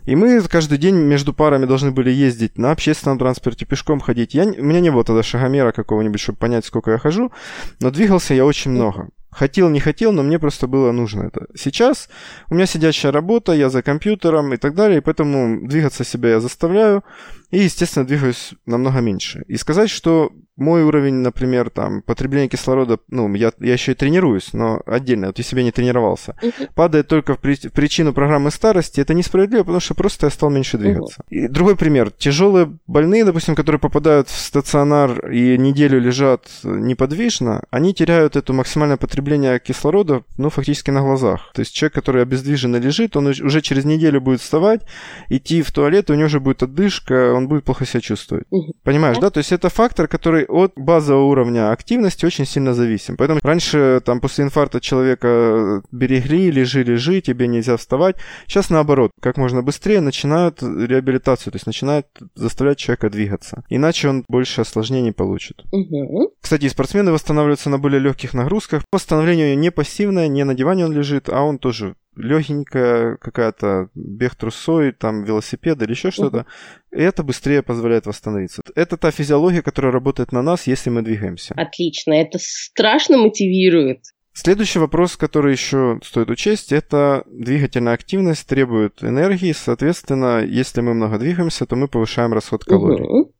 И 0.05 0.15
мы 0.15 0.41
каждый 0.41 0.77
день 0.77 0.95
между 0.95 1.33
парами 1.33 1.65
должны 1.65 1.91
были 1.91 2.11
ездить 2.11 2.57
на 2.57 2.71
общественном 2.71 3.17
транспорте, 3.17 3.65
пешком 3.65 3.99
ходить. 3.99 4.33
Я, 4.33 4.45
у 4.45 4.63
меня 4.63 4.79
не 4.79 4.91
было 4.91 5.03
тогда 5.03 5.23
шагомера 5.23 5.71
какого-нибудь, 5.71 6.19
чтобы 6.19 6.37
понять, 6.37 6.65
сколько 6.65 6.91
я 6.91 6.97
хожу, 6.97 7.31
но 7.79 7.89
двигался 7.89 8.33
я 8.33 8.45
очень 8.45 8.71
много. 8.71 9.09
Хотел, 9.35 9.69
не 9.69 9.79
хотел, 9.79 10.11
но 10.11 10.23
мне 10.23 10.39
просто 10.39 10.67
было 10.67 10.91
нужно 10.91 11.23
это. 11.23 11.47
Сейчас 11.55 12.09
у 12.49 12.55
меня 12.55 12.65
сидящая 12.65 13.11
работа, 13.11 13.53
я 13.53 13.69
за 13.69 13.81
компьютером 13.81 14.53
и 14.53 14.57
так 14.57 14.75
далее, 14.75 14.97
и 14.99 15.01
поэтому 15.01 15.67
двигаться 15.67 16.03
себя 16.03 16.29
я 16.31 16.39
заставляю, 16.39 17.03
и, 17.51 17.59
естественно, 17.59 18.05
двигаюсь 18.05 18.53
намного 18.65 18.99
меньше. 18.99 19.43
И 19.47 19.57
сказать, 19.57 19.89
что 19.89 20.31
мой 20.55 20.83
уровень, 20.83 21.15
например, 21.15 21.69
там, 21.71 22.01
потребления 22.03 22.47
кислорода, 22.47 22.99
ну, 23.09 23.33
я, 23.33 23.51
я 23.59 23.73
еще 23.73 23.91
и 23.93 23.95
тренируюсь, 23.95 24.53
но 24.53 24.81
отдельно, 24.85 25.27
вот 25.27 25.39
я 25.39 25.63
не 25.63 25.71
тренировался, 25.71 26.35
Мгм. 26.43 26.67
падает 26.75 27.07
только 27.07 27.33
в, 27.35 27.39
при- 27.39 27.55
в 27.55 27.71
причину 27.71 28.13
программы 28.13 28.51
старости, 28.51 29.01
это 29.01 29.13
несправедливо, 29.15 29.61
потому 29.63 29.79
что 29.79 29.95
просто 29.95 30.27
я 30.27 30.29
стал 30.29 30.51
меньше 30.51 30.77
двигаться. 30.77 31.23
И 31.29 31.47
другой 31.47 31.75
пример. 31.75 32.11
Тяжелые 32.11 32.77
больные, 32.87 33.25
допустим, 33.25 33.55
которые 33.55 33.79
попадают 33.79 34.29
в 34.29 34.35
стационар 34.37 35.27
и 35.31 35.57
неделю 35.57 35.99
лежат 35.99 36.47
неподвижно, 36.63 37.63
они 37.71 37.93
теряют 37.93 38.35
это 38.35 38.53
максимальное 38.53 38.97
потребление 38.97 39.22
кислорода, 39.59 40.23
ну, 40.37 40.49
фактически 40.49 40.91
на 40.91 41.01
глазах. 41.01 41.51
То 41.53 41.61
есть 41.61 41.73
человек, 41.73 41.93
который 41.93 42.21
обездвиженно 42.21 42.77
лежит, 42.77 43.15
он 43.15 43.27
уж- 43.27 43.41
уже 43.41 43.61
через 43.61 43.85
неделю 43.85 44.21
будет 44.21 44.41
вставать, 44.41 44.81
идти 45.29 45.61
в 45.61 45.71
туалет, 45.71 46.09
у 46.09 46.13
него 46.13 46.25
уже 46.25 46.39
будет 46.39 46.63
отдышка, 46.63 47.33
он 47.33 47.47
будет 47.47 47.63
плохо 47.63 47.85
себя 47.85 48.01
чувствовать. 48.01 48.45
Понимаешь, 48.83 49.17
да? 49.17 49.29
То 49.29 49.39
есть 49.39 49.51
это 49.51 49.69
фактор, 49.69 50.07
который 50.07 50.45
от 50.45 50.73
базового 50.75 51.25
уровня 51.25 51.71
активности 51.71 52.25
очень 52.25 52.45
сильно 52.45 52.73
зависим. 52.73 53.17
Поэтому 53.17 53.39
раньше 53.43 54.01
там 54.05 54.19
после 54.19 54.45
инфаркта 54.45 54.79
человека 54.79 55.81
берегли, 55.91 56.51
лежи, 56.51 56.83
лежи, 56.83 57.21
тебе 57.21 57.47
нельзя 57.47 57.77
вставать. 57.77 58.15
Сейчас 58.47 58.69
наоборот, 58.69 59.11
как 59.21 59.37
можно 59.37 59.61
быстрее 59.63 60.01
начинают 60.01 60.61
реабилитацию, 60.61 61.51
то 61.51 61.55
есть 61.55 61.65
начинают 61.65 62.07
заставлять 62.35 62.77
человека 62.77 63.09
двигаться. 63.09 63.63
Иначе 63.69 64.09
он 64.09 64.25
больше 64.27 64.61
осложнений 64.61 65.13
получит. 65.13 65.63
Угу. 65.71 66.33
Кстати, 66.41 66.67
спортсмены 66.67 67.11
восстанавливаются 67.11 67.69
на 67.69 67.79
более 67.79 67.99
легких 67.99 68.33
нагрузках. 68.33 68.83
Восстановление 69.13 69.55
не 69.55 69.69
пассивное, 69.69 70.27
не 70.27 70.43
на 70.43 70.55
диване 70.55 70.85
он 70.85 70.91
лежит, 70.91 71.29
а 71.29 71.43
он 71.43 71.59
тоже 71.59 71.95
легенькая 72.15 73.17
какая-то 73.17 73.89
бег 73.93 74.33
трусой, 74.33 74.91
там 74.91 75.23
велосипед 75.23 75.79
или 75.83 75.91
еще 75.91 76.09
что-то, 76.09 76.47
и 76.91 76.99
это 76.99 77.21
быстрее 77.21 77.61
позволяет 77.61 78.07
восстановиться. 78.07 78.63
Это 78.73 78.97
та 78.97 79.11
физиология, 79.11 79.61
которая 79.61 79.91
работает 79.91 80.31
на 80.31 80.41
нас, 80.41 80.65
если 80.65 80.89
мы 80.89 81.03
двигаемся. 81.03 81.53
Отлично, 81.55 82.13
это 82.13 82.39
страшно 82.41 83.19
мотивирует. 83.19 83.99
Следующий 84.33 84.79
вопрос, 84.79 85.15
который 85.15 85.51
еще 85.51 85.99
стоит 86.03 86.31
учесть, 86.31 86.71
это 86.71 87.23
двигательная 87.27 87.93
активность 87.93 88.47
требует 88.47 89.03
энергии, 89.03 89.51
соответственно, 89.51 90.43
если 90.43 90.81
мы 90.81 90.95
много 90.95 91.19
двигаемся, 91.19 91.67
то 91.67 91.75
мы 91.75 91.87
повышаем 91.87 92.33
расход 92.33 92.65
калорий. 92.65 93.05
Угу. 93.05 93.32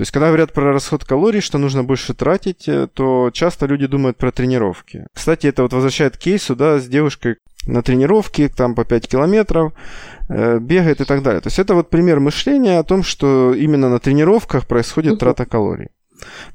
То 0.00 0.02
есть, 0.02 0.12
когда 0.12 0.28
говорят 0.28 0.54
про 0.54 0.72
расход 0.72 1.04
калорий, 1.04 1.42
что 1.42 1.58
нужно 1.58 1.84
больше 1.84 2.14
тратить, 2.14 2.66
э, 2.68 2.88
то 2.90 3.28
часто 3.34 3.66
люди 3.66 3.86
думают 3.86 4.16
про 4.16 4.32
тренировки. 4.32 5.04
Кстати, 5.12 5.46
это 5.46 5.62
вот 5.62 5.74
возвращает 5.74 6.16
к 6.16 6.20
кейсу, 6.20 6.56
да, 6.56 6.78
с 6.78 6.88
девушкой 6.88 7.36
на 7.66 7.82
тренировке, 7.82 8.48
там 8.48 8.74
по 8.74 8.86
5 8.86 9.06
километров, 9.06 9.74
э, 10.30 10.58
бегает 10.58 11.02
и 11.02 11.04
так 11.04 11.22
далее. 11.22 11.42
То 11.42 11.48
есть, 11.48 11.58
это 11.58 11.74
вот 11.74 11.90
пример 11.90 12.18
мышления 12.18 12.78
о 12.78 12.82
том, 12.82 13.02
что 13.02 13.52
именно 13.52 13.90
на 13.90 13.98
тренировках 13.98 14.66
происходит 14.66 15.18
трата 15.18 15.44
калорий. 15.44 15.88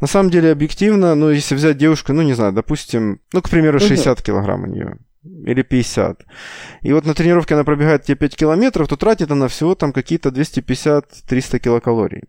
На 0.01 0.07
самом 0.07 0.31
деле, 0.31 0.51
объективно, 0.51 1.13
ну, 1.13 1.29
если 1.29 1.53
взять 1.53 1.77
девушку, 1.77 2.13
ну, 2.13 2.23
не 2.23 2.33
знаю, 2.33 2.51
допустим, 2.51 3.19
ну, 3.31 3.43
к 3.43 3.49
примеру, 3.51 3.79
60 3.79 4.23
килограмм 4.23 4.63
у 4.63 4.65
нее 4.65 4.97
или 5.23 5.61
50. 5.61 6.25
И 6.81 6.93
вот 6.93 7.05
на 7.05 7.13
тренировке 7.13 7.53
она 7.53 7.63
пробегает 7.63 8.05
те 8.05 8.15
5 8.15 8.35
километров, 8.35 8.87
то 8.87 8.97
тратит 8.97 9.29
она 9.29 9.47
всего 9.47 9.75
там 9.75 9.93
какие-то 9.93 10.29
250-300 10.29 11.59
килокалорий. 11.59 12.23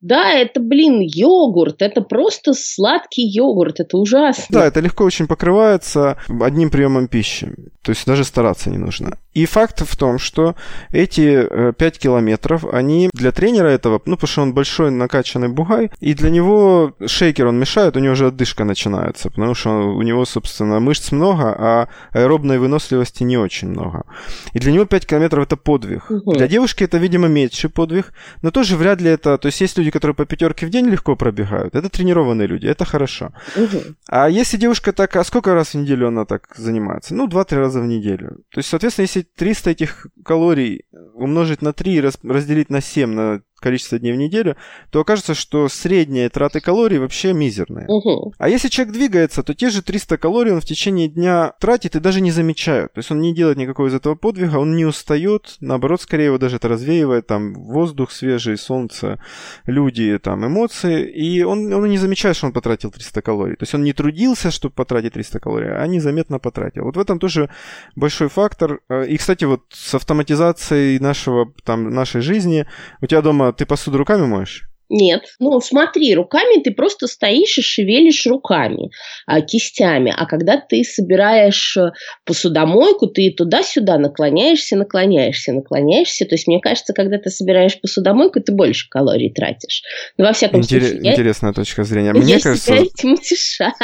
Да, 0.00 0.32
это, 0.32 0.60
блин, 0.60 1.00
йогурт, 1.00 1.82
это 1.82 2.00
просто 2.00 2.54
сладкий 2.54 3.26
йогурт, 3.26 3.80
это 3.80 3.98
ужасно. 3.98 4.44
Да, 4.48 4.66
это 4.66 4.80
легко 4.80 5.04
очень 5.04 5.26
покрывается 5.26 6.16
одним 6.40 6.70
приемом 6.70 7.06
пищи, 7.06 7.52
то 7.82 7.90
есть 7.90 8.06
даже 8.06 8.24
стараться 8.24 8.70
не 8.70 8.78
нужно. 8.78 9.18
И 9.34 9.44
факт 9.46 9.82
в 9.82 9.96
том, 9.96 10.18
что 10.18 10.56
эти 10.90 11.46
5 11.72 11.80
э, 11.80 11.98
километров, 11.98 12.64
они 12.64 13.10
для 13.12 13.30
тренера 13.30 13.68
этого, 13.68 14.00
ну, 14.06 14.16
потому 14.16 14.28
что 14.28 14.42
он 14.42 14.54
большой 14.54 14.90
накачанный 14.90 15.48
бугай, 15.48 15.90
и 16.00 16.14
для 16.14 16.30
него 16.30 16.94
шейкер 17.06 17.46
он 17.46 17.58
мешает, 17.58 17.96
у 17.96 18.00
него 18.00 18.14
уже 18.14 18.28
отдышка 18.28 18.64
начинается, 18.64 19.30
потому 19.30 19.54
что 19.54 19.70
у 19.70 20.02
него, 20.02 20.24
собственно, 20.24 20.80
мышц 20.80 21.12
много, 21.12 21.54
а 21.56 21.88
аэробной 22.12 22.58
выносливости 22.58 23.22
не 23.22 23.36
очень 23.36 23.68
много. 23.68 24.04
И 24.52 24.58
для 24.58 24.72
него 24.72 24.86
5 24.86 25.06
километров 25.06 25.44
это 25.44 25.56
подвиг. 25.56 26.10
Угу. 26.10 26.32
Для 26.32 26.48
девушки 26.48 26.84
это, 26.84 26.96
видимо, 26.96 27.28
меньший 27.28 27.70
подвиг, 27.70 28.12
но 28.42 28.50
тоже 28.50 28.76
вряд 28.76 29.00
ли 29.00 29.10
это... 29.10 29.38
То 29.38 29.46
есть 29.46 29.60
есть 29.60 29.78
люди, 29.78 29.89
которые 29.90 30.14
по 30.14 30.24
пятерке 30.24 30.66
в 30.66 30.70
день 30.70 30.86
легко 30.86 31.16
пробегают, 31.16 31.74
это 31.74 31.88
тренированные 31.88 32.46
люди, 32.46 32.66
это 32.66 32.84
хорошо. 32.84 33.32
Угу. 33.56 33.78
А 34.08 34.28
если 34.28 34.56
девушка 34.56 34.92
так... 34.92 35.16
А 35.16 35.24
сколько 35.24 35.54
раз 35.54 35.74
в 35.74 35.74
неделю 35.74 36.08
она 36.08 36.24
так 36.24 36.54
занимается? 36.56 37.14
Ну, 37.14 37.28
2-3 37.28 37.56
раза 37.56 37.80
в 37.80 37.86
неделю. 37.86 38.44
То 38.50 38.58
есть, 38.58 38.68
соответственно, 38.68 39.04
если 39.04 39.22
300 39.22 39.70
этих 39.70 40.06
калорий 40.24 40.84
умножить 41.14 41.62
на 41.62 41.72
3 41.72 41.94
и 41.94 42.00
разделить 42.00 42.70
на 42.70 42.80
7 42.80 43.10
на 43.12 43.42
количество 43.60 43.98
дней 43.98 44.12
в 44.12 44.16
неделю, 44.16 44.56
то 44.90 45.00
окажется, 45.00 45.34
что 45.34 45.68
средние 45.68 46.28
траты 46.28 46.60
калорий 46.60 46.98
вообще 46.98 47.32
мизерные. 47.32 47.86
Угу. 47.88 48.34
А 48.38 48.48
если 48.48 48.68
человек 48.68 48.94
двигается, 48.94 49.42
то 49.42 49.54
те 49.54 49.70
же 49.70 49.82
300 49.82 50.18
калорий 50.18 50.52
он 50.52 50.60
в 50.60 50.64
течение 50.64 51.08
дня 51.08 51.52
тратит 51.60 51.96
и 51.96 52.00
даже 52.00 52.20
не 52.20 52.30
замечает. 52.30 52.92
То 52.92 52.98
есть 52.98 53.10
он 53.10 53.20
не 53.20 53.34
делает 53.34 53.58
никакого 53.58 53.86
из 53.88 53.94
этого 53.94 54.14
подвига, 54.14 54.56
он 54.56 54.76
не 54.76 54.84
устает, 54.84 55.56
наоборот, 55.60 56.00
скорее 56.00 56.26
его 56.26 56.38
даже 56.38 56.56
это 56.56 56.68
развеивает, 56.68 57.26
там, 57.26 57.54
воздух 57.54 58.10
свежий, 58.10 58.56
солнце, 58.56 59.20
люди, 59.66 60.18
там, 60.18 60.46
эмоции, 60.46 61.08
и 61.10 61.42
он, 61.42 61.72
он 61.72 61.88
не 61.88 61.98
замечает, 61.98 62.36
что 62.36 62.46
он 62.46 62.52
потратил 62.52 62.90
300 62.90 63.22
калорий. 63.22 63.56
То 63.56 63.64
есть 63.64 63.74
он 63.74 63.84
не 63.84 63.92
трудился, 63.92 64.50
чтобы 64.50 64.74
потратить 64.74 65.12
300 65.12 65.40
калорий, 65.40 65.72
а 65.72 65.86
незаметно 65.86 66.38
потратил. 66.38 66.84
Вот 66.84 66.96
в 66.96 67.00
этом 67.00 67.18
тоже 67.18 67.50
большой 67.96 68.28
фактор. 68.28 68.80
И, 69.08 69.16
кстати, 69.16 69.44
вот 69.44 69.62
с 69.70 69.94
автоматизацией 69.94 70.98
нашего, 70.98 71.52
там, 71.64 71.90
нашей 71.90 72.20
жизни, 72.20 72.66
у 73.00 73.06
тебя 73.06 73.22
дома 73.22 73.49
ты 73.52 73.66
посуду 73.66 73.98
руками 73.98 74.26
моешь? 74.26 74.69
Нет. 74.90 75.22
Ну, 75.38 75.60
смотри, 75.60 76.14
руками 76.16 76.60
ты 76.60 76.72
просто 76.72 77.06
стоишь 77.06 77.56
и 77.58 77.62
шевелишь 77.62 78.26
руками, 78.26 78.90
а, 79.24 79.40
кистями. 79.40 80.12
А 80.14 80.26
когда 80.26 80.60
ты 80.60 80.82
собираешь 80.82 81.76
э, 81.76 81.92
посудомойку, 82.24 83.06
ты 83.06 83.32
туда-сюда 83.32 83.98
наклоняешься, 83.98 84.76
наклоняешься, 84.76 85.52
наклоняешься. 85.52 86.24
То 86.24 86.34
есть, 86.34 86.48
мне 86.48 86.60
кажется, 86.60 86.92
когда 86.92 87.18
ты 87.18 87.30
собираешь 87.30 87.80
посудомойку, 87.80 88.40
ты 88.40 88.52
больше 88.52 88.88
калорий 88.90 89.32
тратишь. 89.32 89.82
Но, 90.18 90.24
во 90.24 90.32
всяком 90.32 90.60
Интерес, 90.60 90.90
случае... 90.90 91.12
Интересная 91.12 91.50
я, 91.50 91.54
точка 91.54 91.84
зрения. 91.84 92.12
Мне 92.12 92.34
я 92.34 92.40
кажется... 92.40 92.66
себя 92.66 92.82
этим 92.82 93.12
утешаю. 93.12 93.74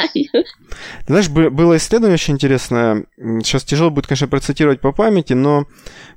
Ты 1.06 1.06
знаешь, 1.06 1.28
было 1.28 1.76
исследование 1.76 2.14
очень 2.14 2.34
интересное. 2.34 3.04
Сейчас 3.16 3.62
тяжело 3.62 3.90
будет, 3.90 4.08
конечно, 4.08 4.26
процитировать 4.26 4.80
по 4.80 4.90
памяти, 4.90 5.34
но 5.34 5.66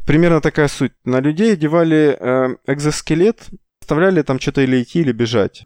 примерно 0.07 0.41
такая 0.41 0.67
суть. 0.67 0.93
На 1.05 1.19
людей 1.19 1.53
одевали 1.53 2.17
э, 2.19 2.55
экзоскелет, 2.65 3.37
заставляли 3.89 4.21
там 4.21 4.39
что-то 4.39 4.61
или 4.61 4.83
идти, 4.83 4.99
или 4.99 5.11
бежать. 5.11 5.65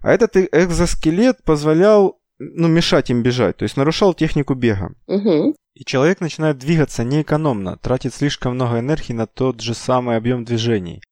А 0.00 0.12
этот 0.12 0.36
э, 0.36 0.48
экзоскелет 0.52 1.42
позволял 1.42 2.20
ну, 2.38 2.68
мешать 2.68 3.10
им 3.10 3.22
бежать, 3.22 3.56
то 3.56 3.64
есть 3.64 3.76
нарушал 3.76 4.14
технику 4.14 4.54
бега. 4.54 4.94
Угу. 5.08 5.56
И 5.74 5.84
человек 5.84 6.20
начинает 6.20 6.58
двигаться 6.58 7.02
неэкономно, 7.02 7.76
тратит 7.78 8.14
слишком 8.14 8.54
много 8.54 8.78
энергии 8.78 9.12
на 9.12 9.26
тот 9.26 9.60
же 9.60 9.74
самый 9.74 10.16
объем 10.16 10.44
движений. 10.44 11.02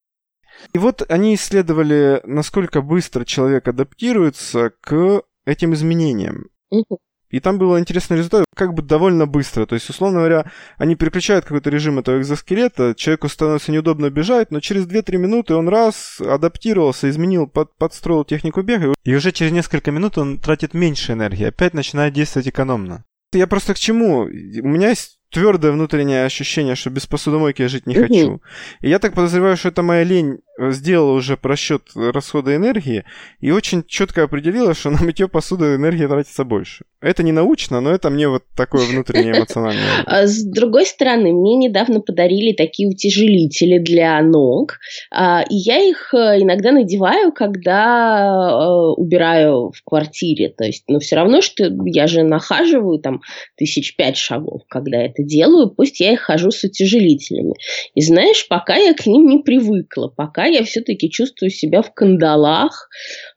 И 0.73 0.79
вот 0.79 1.03
они 1.11 1.35
исследовали, 1.35 2.21
насколько 2.25 2.81
быстро 2.81 3.25
человек 3.25 3.67
адаптируется 3.67 4.71
к 4.81 5.23
этим 5.45 5.75
изменениям. 5.75 6.47
Угу. 6.71 6.99
И 7.33 7.41
там 7.41 7.59
был 7.59 7.77
интересный 7.79 8.19
результат, 8.19 8.45
как 8.55 8.75
бы 8.75 8.83
довольно 8.83 9.27
быстро. 9.27 9.67
То 9.67 9.75
есть, 9.75 9.89
условно 9.89 10.19
говоря, 10.19 10.45
они 10.77 10.95
переключают 10.95 11.45
какой-то 11.45 11.71
режим 11.71 11.99
этого 11.99 12.21
экзоскелета, 12.21 12.95
человеку 12.95 13.29
становится 13.29 13.73
неудобно 13.73 14.11
бежать, 14.11 14.51
но 14.51 14.61
через 14.61 14.87
2-3 14.87 15.17
минуты 15.17 15.55
он 15.55 15.69
раз 15.69 16.21
адаптировался, 16.21 17.09
изменил, 17.09 17.47
под, 17.47 17.75
подстроил 17.77 18.25
технику 18.25 18.63
бега, 18.63 18.95
и 19.03 19.15
уже 19.15 19.33
через 19.33 19.51
несколько 19.51 19.91
минут 19.91 20.19
он 20.19 20.39
тратит 20.39 20.75
меньше 20.75 21.13
энергии, 21.13 21.47
опять 21.47 21.75
начинает 21.75 22.13
действовать 22.13 22.49
экономно. 22.49 23.05
Я 23.33 23.47
просто 23.47 23.73
к 23.73 23.79
чему? 23.79 24.25
У 24.25 24.29
меня 24.69 24.91
есть 24.91 25.19
твердое 25.31 25.73
внутреннее 25.73 26.27
ощущение, 26.27 26.75
что 26.75 26.91
без 26.91 27.07
посудомойки 27.07 27.63
я 27.63 27.69
жить 27.69 27.87
не 27.87 27.95
хочу. 27.95 28.43
И 28.81 28.91
я 28.91 28.99
так 28.99 29.15
подозреваю, 29.15 29.57
что 29.57 29.71
это 29.71 29.83
моя 29.83 30.05
лень 30.05 30.41
сделала 30.59 31.13
уже 31.13 31.37
просчет 31.37 31.83
расхода 31.95 32.55
энергии 32.55 33.05
и 33.41 33.51
очень 33.51 33.85
четко 33.87 34.25
определила, 34.25 34.75
что 34.75 34.91
на 34.91 35.03
мытье 35.03 35.29
посуды 35.29 35.77
энергии 35.77 36.07
тратится 36.07 36.45
больше. 36.45 36.85
Это 37.01 37.23
не 37.23 37.33
научно, 37.33 37.81
но 37.81 37.91
это 37.91 38.11
мне 38.11 38.29
вот 38.29 38.45
такое 38.57 38.87
внутреннее 38.87 39.33
эмоциональное. 39.39 39.83
А 40.07 40.27
с 40.27 40.45
другой 40.45 40.87
стороны, 40.87 41.33
мне 41.33 41.57
недавно 41.57 42.01
подарили 42.01 42.53
такие 42.53 42.89
утяжелители 42.89 43.79
для 43.79 44.21
ног, 44.23 44.79
а, 45.11 45.43
и 45.49 45.57
я 45.57 45.79
их 45.79 46.13
э, 46.15 46.43
иногда 46.43 46.71
надеваю, 46.71 47.33
когда 47.33 48.53
э, 48.53 49.01
убираю 49.01 49.73
в 49.73 49.83
квартире. 49.85 50.51
То 50.51 50.65
есть, 50.65 50.85
ну, 50.89 51.01
все 51.01 51.17
равно, 51.17 51.41
что 51.41 51.65
я 51.87 52.07
же 52.07 52.23
нахаживаю 52.23 52.99
там 52.99 53.23
тысяч 53.57 53.97
пять 53.97 54.17
шагов, 54.17 54.63
когда 54.69 55.03
это 55.03 55.23
делаю, 55.23 55.71
пусть 55.71 56.01
я 56.01 56.13
их 56.13 56.21
хожу 56.21 56.51
с 56.51 56.63
утяжелителями. 56.63 57.55
И 57.95 58.03
знаешь, 58.03 58.47
пока 58.49 58.77
я 58.77 58.95
к 58.95 59.07
ним 59.07 59.27
не 59.27 59.39
привыкла, 59.39 60.09
пока 60.09 60.42
я 60.45 60.65
все-таки 60.65 61.11
чувствую 61.11 61.51
себя 61.51 61.83
в 61.83 61.93
кандалах 61.95 62.89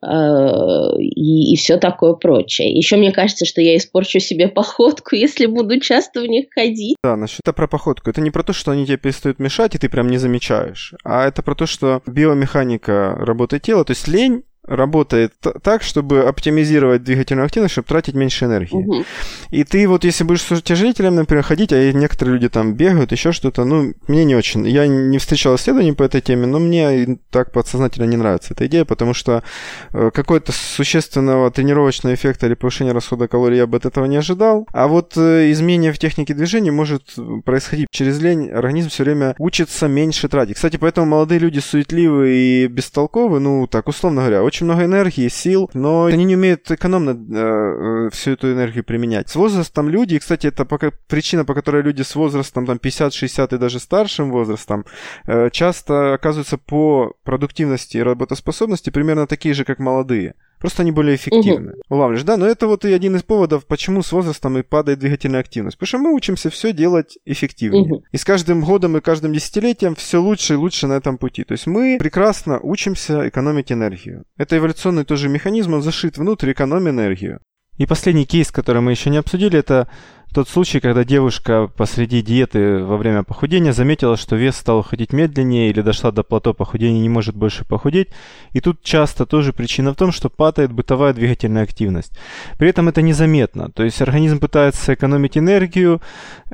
э, 0.01 0.07
и, 0.99 1.53
и 1.53 1.55
все 1.57 1.77
такое 1.77 2.13
прочее. 2.13 2.75
Еще 2.75 2.97
мне 2.97 3.11
кажется, 3.11 3.45
что 3.45 3.61
я 3.61 3.77
испорчу 3.77 4.19
себе 4.19 4.47
походку, 4.47 5.15
если 5.15 5.45
буду 5.45 5.79
часто 5.79 6.21
в 6.21 6.27
них 6.27 6.47
ходить. 6.53 6.95
Да, 7.03 7.15
насчет 7.15 7.41
это 7.43 7.53
про 7.53 7.67
походку. 7.67 8.09
Это 8.09 8.21
не 8.21 8.31
про 8.31 8.43
то, 8.43 8.53
что 8.53 8.71
они 8.71 8.85
тебе 8.85 8.97
перестают 8.97 9.39
мешать, 9.39 9.75
и 9.75 9.77
ты 9.77 9.89
прям 9.89 10.07
не 10.07 10.17
замечаешь, 10.17 10.93
а 11.03 11.27
это 11.27 11.41
про 11.41 11.55
то, 11.55 11.65
что 11.65 12.01
биомеханика 12.05 13.15
работы 13.19 13.59
тела, 13.59 13.85
то 13.85 13.91
есть 13.91 14.07
лень 14.07 14.43
работает 14.67 15.33
так, 15.63 15.83
чтобы 15.83 16.21
оптимизировать 16.21 17.03
двигательную 17.03 17.45
активность, 17.45 17.73
чтобы 17.73 17.87
тратить 17.87 18.15
меньше 18.15 18.45
энергии. 18.45 18.75
Угу. 18.75 19.05
И 19.51 19.63
ты 19.63 19.87
вот, 19.87 20.03
если 20.03 20.23
будешь 20.23 20.41
с 20.41 20.51
утяжелителем, 20.51 21.15
например, 21.15 21.43
ходить, 21.43 21.71
а 21.71 21.91
некоторые 21.91 22.35
люди 22.35 22.49
там 22.49 22.73
бегают, 22.73 23.11
еще 23.11 23.31
что-то, 23.31 23.65
ну, 23.65 23.93
мне 24.07 24.25
не 24.25 24.35
очень. 24.35 24.67
Я 24.67 24.87
не 24.87 25.17
встречал 25.17 25.55
исследований 25.55 25.93
по 25.93 26.03
этой 26.03 26.21
теме, 26.21 26.47
но 26.47 26.59
мне 26.59 27.17
так 27.29 27.51
подсознательно 27.51 28.05
не 28.05 28.17
нравится 28.17 28.53
эта 28.53 28.65
идея, 28.67 28.85
потому 28.85 29.13
что 29.13 29.43
э, 29.93 30.11
какой-то 30.13 30.51
существенного 30.51 31.51
тренировочного 31.51 32.13
эффекта 32.13 32.47
или 32.47 32.53
повышения 32.53 32.91
расхода 32.91 33.27
калорий 33.27 33.57
я 33.57 33.67
бы 33.67 33.77
от 33.77 33.85
этого 33.85 34.05
не 34.05 34.17
ожидал. 34.17 34.67
А 34.73 34.87
вот 34.87 35.13
э, 35.17 35.51
изменение 35.51 35.93
в 35.93 35.99
технике 35.99 36.33
движения 36.33 36.71
может 36.71 37.15
происходить 37.43 37.87
через 37.91 38.19
лень. 38.21 38.49
Организм 38.49 38.89
все 38.89 39.03
время 39.03 39.35
учится 39.37 39.87
меньше 39.87 40.27
тратить. 40.27 40.55
Кстати, 40.55 40.77
поэтому 40.77 41.07
молодые 41.07 41.39
люди 41.39 41.59
суетливые 41.59 42.65
и 42.65 42.67
бестолковые, 42.67 43.39
ну, 43.39 43.67
так 43.67 43.87
условно 43.87 44.21
говоря, 44.21 44.43
очень 44.43 44.54
много 44.63 44.85
энергии, 44.85 45.27
сил, 45.27 45.69
но 45.73 46.05
они 46.05 46.23
не 46.23 46.35
умеют 46.35 46.71
экономно 46.71 47.11
э, 47.11 48.07
э 48.07 48.09
всю 48.11 48.31
эту 48.31 48.51
энергию 48.51 48.83
применять. 48.83 49.29
С 49.29 49.35
возрастом 49.35 49.89
люди, 49.89 50.15
и, 50.15 50.19
кстати, 50.19 50.47
это 50.47 50.65
пока, 50.65 50.91
причина, 51.07 51.43
по 51.43 51.53
которой 51.53 51.83
люди 51.83 52.01
с 52.01 52.15
возрастом 52.15 52.65
там 52.65 52.79
50, 52.79 53.13
60 53.13 53.53
и 53.53 53.57
даже 53.57 53.79
старшим 53.79 54.31
возрастом 54.31 54.85
э, 55.27 55.49
часто 55.51 56.13
оказываются 56.13 56.57
по 56.57 57.13
продуктивности 57.23 57.97
и 57.97 58.03
работоспособности 58.03 58.89
примерно 58.89 59.27
такие 59.27 59.53
же, 59.53 59.65
как 59.65 59.79
молодые. 59.79 60.35
Просто 60.59 60.81
они 60.81 60.91
более 60.91 61.15
эффективны. 61.15 61.73
Угу. 61.73 61.81
Улавливаешь, 61.89 62.23
да? 62.23 62.37
Но 62.37 62.45
это 62.45 62.67
вот 62.67 62.85
и 62.85 62.93
один 62.93 63.15
из 63.15 63.23
поводов, 63.23 63.65
почему 63.65 64.01
с 64.01 64.11
возрастом 64.11 64.57
и 64.57 64.63
падает 64.63 64.99
двигательная 64.99 65.39
активность. 65.41 65.77
Потому 65.77 65.87
что 65.87 65.97
мы 65.97 66.13
учимся 66.13 66.49
все 66.49 66.73
делать 66.73 67.17
эффективнее. 67.25 67.83
Угу. 67.83 68.03
И 68.11 68.17
с 68.17 68.23
каждым 68.25 68.61
годом 68.61 68.97
и 68.97 69.01
каждым 69.01 69.33
десятилетием 69.33 69.95
все 69.95 70.21
лучше 70.21 70.53
и 70.53 70.57
лучше 70.57 70.87
на 70.87 70.93
этом 70.93 71.17
пути. 71.17 71.43
То 71.43 71.53
есть 71.53 71.67
мы 71.67 71.97
прекрасно 71.99 72.59
учимся 72.59 73.27
экономить 73.27 73.71
энергию. 73.71 74.23
Это 74.37 74.57
эволюционный 74.57 75.05
тоже 75.05 75.29
механизм, 75.29 75.73
он 75.73 75.81
зашит 75.81 76.17
внутрь, 76.17 76.51
экономить 76.51 76.93
энергию. 76.93 77.39
И 77.77 77.85
последний 77.85 78.25
кейс, 78.25 78.51
который 78.51 78.81
мы 78.81 78.91
еще 78.91 79.09
не 79.09 79.17
обсудили, 79.17 79.59
это 79.59 79.89
тот 80.35 80.49
случай, 80.49 80.81
когда 80.81 81.05
девушка 81.05 81.71
посреди 81.77 82.21
диеты 82.21 82.83
во 82.83 82.97
время 82.97 83.23
похудения 83.23 83.71
заметила, 83.71 84.17
что 84.17 84.35
вес 84.35 84.57
стал 84.57 84.79
уходить 84.79 85.13
медленнее 85.13 85.69
или 85.69 85.79
дошла 85.79 86.11
до 86.11 86.23
плато 86.23 86.53
похудения 86.53 86.99
не 86.99 87.07
может 87.07 87.37
больше 87.37 87.63
похудеть. 87.63 88.09
И 88.51 88.59
тут 88.59 88.83
часто 88.83 89.25
тоже 89.25 89.53
причина 89.53 89.93
в 89.93 89.95
том, 89.95 90.11
что 90.11 90.29
падает 90.29 90.73
бытовая 90.73 91.13
двигательная 91.13 91.63
активность. 91.63 92.11
При 92.57 92.67
этом 92.67 92.89
это 92.89 93.01
незаметно. 93.01 93.71
То 93.71 93.83
есть 93.83 94.01
организм 94.01 94.39
пытается 94.39 94.93
экономить 94.93 95.37
энергию, 95.37 96.01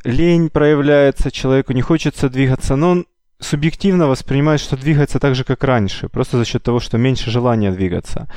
лень 0.03 0.51
проявляется, 0.51 1.31
человеку 1.31 1.73
не 1.73 1.81
хочется 1.81 2.29
двигаться, 2.29 2.75
но 2.75 2.91
он 2.91 3.05
субъективно 3.41 4.07
воспринимает, 4.07 4.61
что 4.61 4.77
двигается 4.77 5.19
так 5.19 5.35
же, 5.35 5.43
как 5.43 5.63
раньше, 5.63 6.09
просто 6.09 6.37
за 6.37 6.45
счет 6.45 6.63
того, 6.63 6.79
что 6.79 6.97
меньше 6.97 7.31
желания 7.31 7.71
двигаться. 7.71 8.27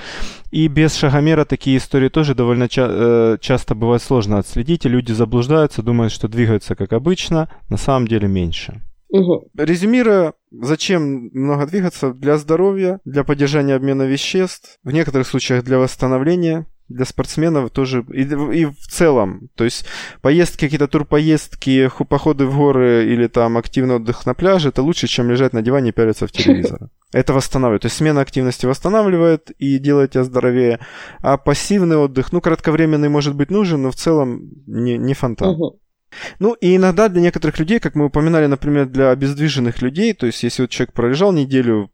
И 0.50 0.68
без 0.68 0.94
шагомера 0.94 1.44
такие 1.44 1.76
истории 1.76 2.08
тоже 2.08 2.34
довольно 2.34 2.68
ча- 2.68 2.88
э, 2.88 3.38
часто 3.40 3.74
бывает 3.74 4.02
сложно 4.02 4.38
отследить, 4.38 4.86
и 4.86 4.88
люди 4.88 5.12
заблуждаются, 5.12 5.82
думают, 5.82 6.12
что 6.12 6.28
двигаются 6.28 6.74
как 6.74 6.92
обычно, 6.92 7.48
на 7.68 7.76
самом 7.76 8.08
деле 8.08 8.28
меньше. 8.28 8.82
Угу. 9.10 9.50
Резюмируя, 9.56 10.32
зачем 10.50 11.30
много 11.32 11.66
двигаться? 11.66 12.12
Для 12.12 12.36
здоровья, 12.36 12.98
для 13.04 13.22
поддержания 13.22 13.74
обмена 13.74 14.02
веществ, 14.02 14.78
в 14.82 14.90
некоторых 14.90 15.28
случаях 15.28 15.62
для 15.62 15.78
восстановления, 15.78 16.66
для 16.88 17.04
спортсменов 17.04 17.70
тоже 17.70 18.04
и, 18.12 18.22
и 18.22 18.64
в 18.66 18.86
целом. 18.88 19.48
То 19.54 19.64
есть 19.64 19.86
поездки, 20.20 20.60
какие-то 20.60 20.88
турпоездки, 20.88 21.90
походы 22.08 22.46
в 22.46 22.56
горы 22.56 23.06
или 23.06 23.26
там 23.26 23.56
активный 23.56 23.96
отдых 23.96 24.26
на 24.26 24.34
пляже, 24.34 24.68
это 24.68 24.82
лучше, 24.82 25.06
чем 25.06 25.30
лежать 25.30 25.52
на 25.52 25.62
диване 25.62 25.90
и 25.90 25.92
пялиться 25.92 26.26
в 26.26 26.32
телевизор. 26.32 26.90
Это 27.12 27.32
восстанавливает. 27.32 27.82
То 27.82 27.86
есть 27.86 27.96
смена 27.96 28.20
активности 28.20 28.66
восстанавливает 28.66 29.50
и 29.52 29.78
делает 29.78 30.12
тебя 30.12 30.24
здоровее. 30.24 30.80
А 31.20 31.36
пассивный 31.36 31.96
отдых, 31.96 32.32
ну, 32.32 32.40
кратковременный 32.40 33.08
может 33.08 33.34
быть 33.34 33.50
нужен, 33.50 33.82
но 33.82 33.90
в 33.90 33.96
целом 33.96 34.50
не, 34.66 34.98
не 34.98 35.14
фонтан. 35.14 35.56
Ну 36.38 36.54
и 36.54 36.76
иногда 36.76 37.08
для 37.08 37.22
некоторых 37.22 37.58
людей, 37.58 37.80
как 37.80 37.94
мы 37.94 38.06
упоминали, 38.06 38.46
например, 38.46 38.86
для 38.86 39.10
обездвиженных 39.10 39.82
людей, 39.82 40.12
то 40.12 40.26
есть 40.26 40.42
если 40.42 40.62
вот 40.62 40.70
человек 40.70 40.92
пролежал 40.92 41.32
неделю 41.32 41.90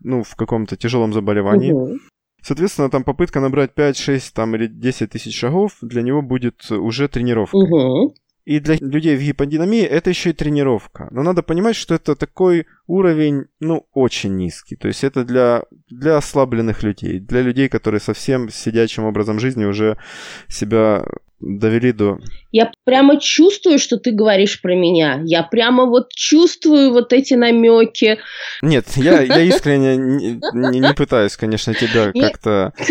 ну, 0.00 0.22
в 0.22 0.36
каком-то 0.36 0.76
тяжелом 0.76 1.12
заболевании, 1.12 1.72
угу. 1.72 1.98
Соответственно, 2.44 2.90
там 2.90 3.04
попытка 3.04 3.40
набрать 3.40 3.72
5, 3.72 3.96
6 3.96 4.34
там, 4.34 4.54
или 4.54 4.66
10 4.66 5.10
тысяч 5.10 5.34
шагов 5.38 5.78
для 5.80 6.02
него 6.02 6.20
будет 6.20 6.70
уже 6.70 7.08
тренировка. 7.08 7.56
Угу. 7.56 8.14
И 8.44 8.60
для 8.60 8.76
людей 8.76 9.16
в 9.16 9.22
гиподинамии 9.22 9.80
это 9.80 10.10
еще 10.10 10.30
и 10.30 10.34
тренировка. 10.34 11.08
Но 11.10 11.22
надо 11.22 11.42
понимать, 11.42 11.74
что 11.74 11.94
это 11.94 12.14
такой 12.14 12.66
уровень, 12.86 13.46
ну, 13.60 13.86
очень 13.94 14.36
низкий. 14.36 14.76
То 14.76 14.88
есть 14.88 15.02
это 15.04 15.24
для, 15.24 15.62
для 15.88 16.18
ослабленных 16.18 16.82
людей, 16.82 17.18
для 17.18 17.40
людей, 17.40 17.70
которые 17.70 18.00
совсем 18.00 18.50
сидячим 18.50 19.04
образом 19.04 19.40
жизни 19.40 19.64
уже 19.64 19.96
себя 20.46 21.06
довели 21.40 21.92
до... 21.92 22.18
Я 22.52 22.72
прямо 22.84 23.20
чувствую, 23.20 23.78
что 23.78 23.98
ты 23.98 24.12
говоришь 24.12 24.60
про 24.60 24.74
меня. 24.74 25.20
Я 25.24 25.42
прямо 25.42 25.86
вот 25.86 26.12
чувствую 26.14 26.92
вот 26.92 27.12
эти 27.12 27.34
намеки. 27.34 28.18
Нет, 28.62 28.86
я, 28.96 29.20
я 29.22 29.40
искренне 29.42 29.96
не, 29.96 30.40
не, 30.52 30.80
не 30.80 30.94
пытаюсь, 30.94 31.36
конечно, 31.36 31.74
тебя 31.74 32.12
как-то... 32.12 32.72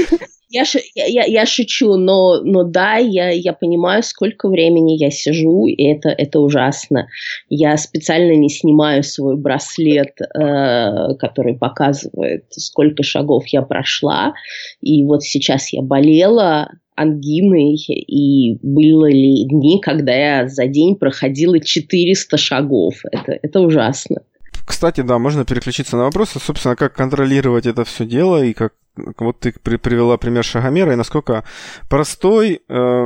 Я, 0.54 0.66
я, 0.94 1.24
я 1.24 1.48
шучу, 1.48 1.96
но, 1.96 2.44
но 2.44 2.64
да, 2.64 2.98
я, 2.98 3.32
я 3.32 3.54
понимаю, 3.54 4.04
сколько 4.04 4.48
времени 4.48 4.96
я 5.04 5.10
сижу, 5.10 5.66
и 5.66 5.84
это, 5.84 6.10
это 6.10 6.40
ужасно. 6.40 7.08
Я 7.50 7.76
специально 7.76 8.36
не 8.36 8.50
снимаю 8.50 9.01
свой 9.01 9.36
браслет, 9.36 10.12
э, 10.22 11.16
который 11.18 11.58
показывает, 11.58 12.46
сколько 12.51 13.01
шагов 13.01 13.48
я 13.48 13.64
прошла. 13.64 14.36
И 14.79 15.03
вот 15.03 15.24
сейчас 15.24 15.74
я 15.74 15.82
болела, 15.82 16.70
ангиной, 16.96 17.75
и 17.75 18.58
были 18.62 19.12
ли 19.12 19.48
дни, 19.48 19.79
когда 19.82 20.14
я 20.14 20.48
за 20.48 20.68
день 20.68 20.96
проходила 20.96 21.60
400 21.60 22.38
шагов. 22.38 22.96
Это, 23.12 23.38
это 23.42 23.60
ужасно. 23.60 24.18
Кстати, 24.66 25.01
да, 25.01 25.20
можно 25.20 25.46
переключиться 25.46 25.98
на 25.98 26.03
вопросы, 26.03 26.40
собственно, 26.40 26.75
как 26.75 26.94
контролировать 26.94 27.66
это 27.66 27.84
все 27.84 28.06
дело 28.06 28.44
и 28.44 28.53
как 28.53 28.74
вот 28.96 29.40
ты 29.40 29.53
при, 29.64 29.77
привела 29.77 30.18
пример 30.18 30.44
шагомера, 30.44 30.94
и 30.94 30.96
насколько 30.96 31.44
простой, 31.90 32.62
э, 32.68 33.06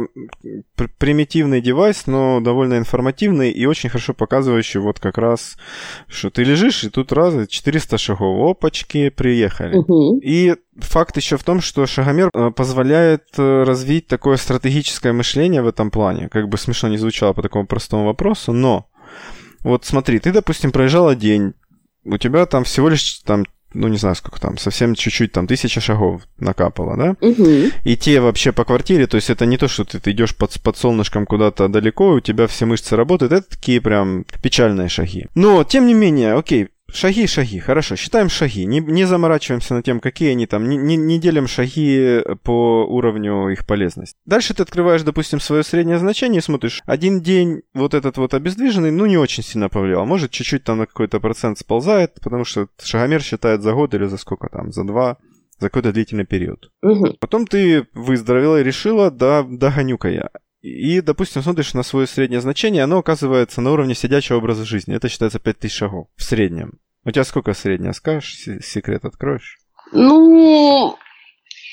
примитивный 0.97 1.62
девайс, 1.62 2.08
но 2.08 2.39
довольно 2.41 2.78
информативный 2.78 3.52
и 3.52 3.65
очень 3.65 3.89
хорошо 3.89 4.13
показывающий 4.13 4.80
вот 4.80 5.00
как 5.00 5.17
раз, 5.17 5.58
что 6.08 6.30
ты 6.30 6.43
лежишь, 6.43 6.84
и 6.84 6.89
тут 6.89 7.12
раз 7.12 7.47
400 7.47 7.97
шагов, 7.97 8.52
опачки, 8.52 9.10
приехали. 9.10 9.78
Угу. 9.78 10.19
И 10.23 10.56
факт 10.80 11.15
еще 11.17 11.38
в 11.38 11.43
том, 11.43 11.62
что 11.62 11.86
шагомер 11.86 12.30
э, 12.34 12.52
позволяет 12.52 13.23
э, 13.38 13.63
развить 13.63 14.08
такое 14.08 14.38
стратегическое 14.38 15.13
мышление 15.13 15.62
в 15.62 15.67
этом 15.67 15.89
плане, 15.89 16.30
как 16.30 16.50
бы 16.50 16.58
смешно 16.58 16.89
не 16.89 16.97
звучало 16.97 17.34
по 17.34 17.41
такому 17.41 17.65
простому 17.65 18.06
вопросу, 18.06 18.52
но 18.52 18.89
вот 19.63 19.86
смотри, 19.86 20.19
ты, 20.19 20.32
допустим, 20.32 20.71
проезжала 20.71 21.15
день, 21.15 21.54
у 22.04 22.17
тебя 22.17 22.45
там 22.45 22.63
всего 22.63 22.89
лишь 22.89 23.19
там 23.26 23.45
ну, 23.73 23.88
не 23.88 23.97
знаю, 23.97 24.15
сколько 24.15 24.39
там, 24.39 24.58
совсем 24.58 24.95
чуть-чуть, 24.95 25.32
там, 25.32 25.47
тысяча 25.47 25.82
шагов 25.82 26.21
накапало, 26.39 26.97
да? 26.97 27.15
Угу. 27.21 27.71
И 27.84 27.97
те 27.97 28.19
вообще 28.19 28.51
по 28.51 28.63
квартире, 28.63 29.08
то 29.08 29.15
есть 29.15 29.30
это 29.30 29.45
не 29.45 29.58
то, 29.58 29.67
что 29.67 29.84
ты, 29.84 29.99
ты 29.99 30.12
идешь 30.12 30.36
под, 30.36 30.60
под 30.62 30.77
солнышком 30.77 31.25
куда-то 31.25 31.67
далеко, 31.67 32.13
и 32.13 32.17
у 32.17 32.19
тебя 32.21 32.47
все 32.47 32.65
мышцы 32.65 32.95
работают, 32.95 33.34
это 33.34 33.49
такие 33.49 33.82
прям 33.82 34.25
печальные 34.41 34.89
шаги. 34.89 35.27
Но, 35.36 35.63
тем 35.63 35.86
не 35.86 35.93
менее, 35.93 36.34
окей, 36.34 36.69
Шаги, 36.91 37.28
шаги, 37.28 37.60
хорошо, 37.60 37.95
считаем 37.95 38.30
шаги, 38.30 38.65
не, 38.65 38.80
не 38.80 39.06
заморачиваемся 39.06 39.73
над 39.73 39.86
тем, 39.86 40.00
какие 40.00 40.32
они 40.32 40.47
там, 40.47 40.69
не, 40.69 40.78
не, 40.78 40.95
не 40.95 41.19
делим 41.19 41.47
шаги 41.47 42.21
по 42.43 42.86
уровню 42.86 43.50
их 43.50 43.65
полезности. 43.65 44.17
Дальше 44.26 44.54
ты 44.54 44.63
открываешь, 44.63 45.04
допустим, 45.04 45.39
свое 45.39 45.63
среднее 45.63 46.00
значение 46.00 46.39
и 46.39 46.43
смотришь, 46.43 46.82
один 46.86 47.21
день 47.21 47.62
вот 47.73 47.93
этот 47.93 48.17
вот 48.17 48.34
обездвиженный, 48.34 48.91
ну, 48.91 49.06
не 49.06 49.17
очень 49.17 49.43
сильно 49.43 49.69
повлиял, 49.69 50.06
может, 50.06 50.32
чуть-чуть 50.32 50.63
там 50.63 50.78
на 50.78 50.86
какой-то 50.86 51.19
процент 51.19 51.60
сползает, 51.60 52.13
потому 52.21 52.45
что 52.45 52.67
шагомер 52.82 53.21
считает 53.21 53.62
за 53.62 53.73
год 53.73 53.93
или 53.93 54.06
за 54.06 54.17
сколько 54.17 54.47
там, 54.47 54.71
за 54.71 54.86
два, 54.86 55.17
за 55.60 55.69
какой-то 55.69 55.91
длительный 55.91 56.26
период. 56.26 56.71
Угу. 56.84 57.17
Потом 57.19 57.47
ты 57.47 57.88
выздоровела 57.93 58.62
и 58.62 58.63
решила, 58.63 59.12
да, 59.12 59.43
догоню-ка 59.43 60.10
я. 60.10 60.30
И, 60.67 61.01
допустим, 61.01 61.41
смотришь 61.41 61.73
на 61.73 61.84
свое 61.84 62.08
среднее 62.08 62.41
значение, 62.41 62.84
оно 62.84 62.99
оказывается 62.99 63.62
на 63.62 63.71
уровне 63.71 63.95
сидячего 63.95 64.38
образа 64.38 64.65
жизни. 64.65 64.95
Это 64.95 65.08
считается 65.08 65.39
5000 65.39 65.73
шагов 65.73 66.08
в 66.15 66.23
среднем. 66.23 66.80
У 67.06 67.12
тебя 67.12 67.23
сколько 67.23 67.53
среднее, 67.53 67.93
скажешь? 67.93 68.36
Секрет 68.62 69.06
откроешь? 69.06 69.58
Ну, 69.93 70.97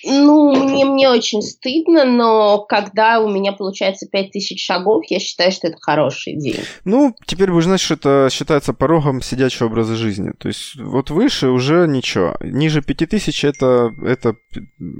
ну, 0.06 0.54
мне, 0.54 0.84
мне 0.84 1.08
очень 1.08 1.42
стыдно, 1.42 2.04
но 2.04 2.58
когда 2.58 3.20
у 3.20 3.28
меня 3.28 3.52
получается 3.52 4.06
5000 4.06 4.60
шагов, 4.60 5.04
я 5.08 5.18
считаю, 5.18 5.52
что 5.52 5.68
это 5.68 5.78
хороший 5.80 6.36
день. 6.36 6.60
Ну, 6.84 7.14
теперь 7.26 7.50
вы 7.50 7.62
знаете, 7.62 7.84
что 7.84 7.94
это 7.94 8.28
считается 8.30 8.72
порогом 8.72 9.22
сидячего 9.22 9.68
образа 9.68 9.96
жизни. 9.96 10.32
То 10.38 10.48
есть 10.48 10.76
вот 10.76 11.10
выше 11.10 11.48
уже 11.48 11.86
ничего. 11.88 12.36
Ниже 12.40 12.82
5000 12.82 13.44
это, 13.44 13.90
это 14.04 14.36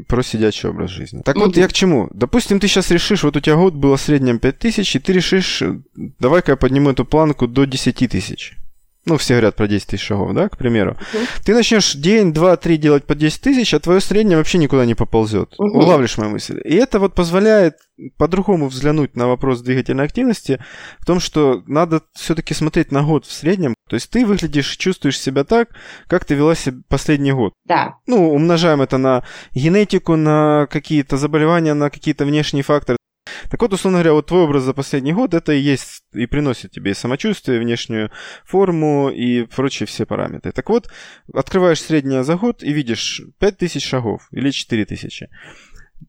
про 0.09 0.23
сидячий 0.23 0.69
образ 0.69 0.91
жизни. 0.91 1.23
Так 1.23 1.37
вот, 1.37 1.57
я 1.57 1.69
к 1.69 1.73
чему? 1.73 2.09
Допустим, 2.13 2.61
ты 2.61 2.69
сейчас 2.69 2.91
решишь, 2.91 3.25
вот 3.25 3.37
у 3.37 3.41
тебя 3.41 3.57
год 3.57 3.75
было 3.75 3.97
в 3.97 4.01
среднем 4.01 4.39
5000, 4.39 4.97
и 4.97 4.99
ты 4.99 5.13
решишь, 5.13 5.63
давай-ка 5.95 6.53
я 6.53 6.57
подниму 6.57 6.91
эту 6.91 7.05
планку 7.05 7.47
до 7.47 7.65
10 7.65 8.11
тысяч. 8.11 8.57
Ну, 9.07 9.19
все 9.19 9.35
говорят 9.35 9.57
про 9.57 9.67
10 9.67 9.87
тысяч 9.87 10.05
шагов, 10.05 10.35
да, 10.35 10.49
к 10.49 10.57
примеру, 10.57 10.97
uh-huh. 11.13 11.27
ты 11.45 11.55
начнешь 11.55 11.95
день, 11.95 12.33
два, 12.33 12.57
три 12.57 12.77
делать 12.77 13.05
по 13.05 13.15
10 13.15 13.41
тысяч, 13.41 13.75
а 13.75 13.81
твое 13.81 14.01
среднее 14.01 14.39
вообще 14.39 14.59
никуда 14.59 14.87
не 14.87 14.95
поползет. 14.95 15.55
Uh-huh. 15.59 15.69
Улавливаешь 15.69 16.17
мою 16.19 16.31
мысль. 16.31 16.61
И 16.65 16.75
это 16.75 16.99
вот 16.99 17.15
позволяет 17.15 17.77
по-другому 18.17 18.69
взглянуть 18.69 19.17
на 19.17 19.29
вопрос 19.29 19.61
двигательной 19.61 20.05
активности 20.05 20.63
в 20.99 21.07
том, 21.07 21.21
что 21.21 21.63
надо 21.67 22.03
все-таки 22.15 22.55
смотреть 22.55 22.91
на 22.91 23.03
год 23.03 23.27
в 23.27 23.33
среднем. 23.33 23.75
То 23.89 23.95
есть 23.95 24.11
ты 24.11 24.27
выглядишь, 24.27 24.77
чувствуешь 24.77 25.21
себя 25.21 25.45
так, 25.45 25.69
как 26.09 26.25
ты 26.25 26.35
вела 26.35 26.55
себя 26.55 26.79
последний 26.89 27.33
год. 27.33 27.53
Да. 27.65 27.97
Ну, 28.07 28.33
умножаем 28.33 28.83
это 28.83 28.99
на 28.99 29.25
генетику, 29.53 30.17
на 30.17 30.67
какие-то 30.71 31.17
заболевания, 31.17 31.75
на 31.75 31.91
какие-то 31.91 32.25
внешние 32.25 32.65
факторы. 32.65 32.99
Так 33.51 33.61
вот, 33.61 33.73
условно 33.73 33.99
говоря, 33.99 34.13
вот 34.13 34.27
твой 34.27 34.43
образ 34.43 34.63
за 34.63 34.75
последний 34.75 35.13
год 35.13 35.35
это 35.35 35.53
и 35.53 35.61
есть 35.61 36.05
и 36.13 36.27
приносит 36.27 36.73
тебе 36.73 36.93
и 36.93 36.95
самочувствие, 36.95 37.59
и 37.59 37.61
внешнюю 37.61 38.11
форму 38.45 39.11
и 39.11 39.45
прочие 39.45 39.87
все 39.87 40.07
параметры. 40.07 40.53
Так 40.53 40.69
вот, 40.71 40.89
открываешь 41.33 41.83
среднее 41.83 42.25
за 42.25 42.37
год 42.37 42.63
и 42.63 42.73
видишь 42.73 43.23
5000 43.39 43.83
шагов 43.83 44.29
или 44.33 44.51
4000 44.51 45.29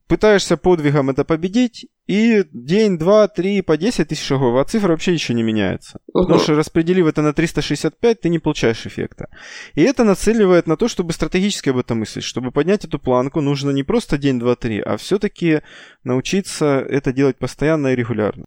пытаешься 0.06 0.56
подвигом 0.56 1.10
это 1.10 1.24
победить, 1.24 1.86
и 2.06 2.44
день, 2.52 2.98
два, 2.98 3.26
три, 3.26 3.62
по 3.62 3.76
10 3.76 4.08
тысяч 4.08 4.24
шагов, 4.24 4.56
а 4.56 4.64
цифра 4.64 4.90
вообще 4.90 5.12
еще 5.12 5.34
не 5.34 5.42
меняется. 5.42 5.98
Угу. 6.12 6.22
Потому 6.22 6.40
что 6.40 6.54
распределив 6.54 7.06
это 7.06 7.22
на 7.22 7.32
365, 7.32 8.20
ты 8.20 8.28
не 8.28 8.38
получаешь 8.38 8.86
эффекта. 8.86 9.28
И 9.74 9.82
это 9.82 10.04
нацеливает 10.04 10.66
на 10.66 10.76
то, 10.76 10.88
чтобы 10.88 11.12
стратегически 11.12 11.70
об 11.70 11.78
этом 11.78 11.98
мыслить. 11.98 12.24
Чтобы 12.24 12.52
поднять 12.52 12.84
эту 12.84 12.98
планку, 12.98 13.40
нужно 13.40 13.70
не 13.70 13.82
просто 13.82 14.18
день, 14.18 14.38
два, 14.38 14.54
три, 14.54 14.80
а 14.80 14.96
все-таки 14.96 15.62
научиться 16.04 16.78
это 16.88 17.12
делать 17.12 17.38
постоянно 17.38 17.88
и 17.88 17.96
регулярно. 17.96 18.44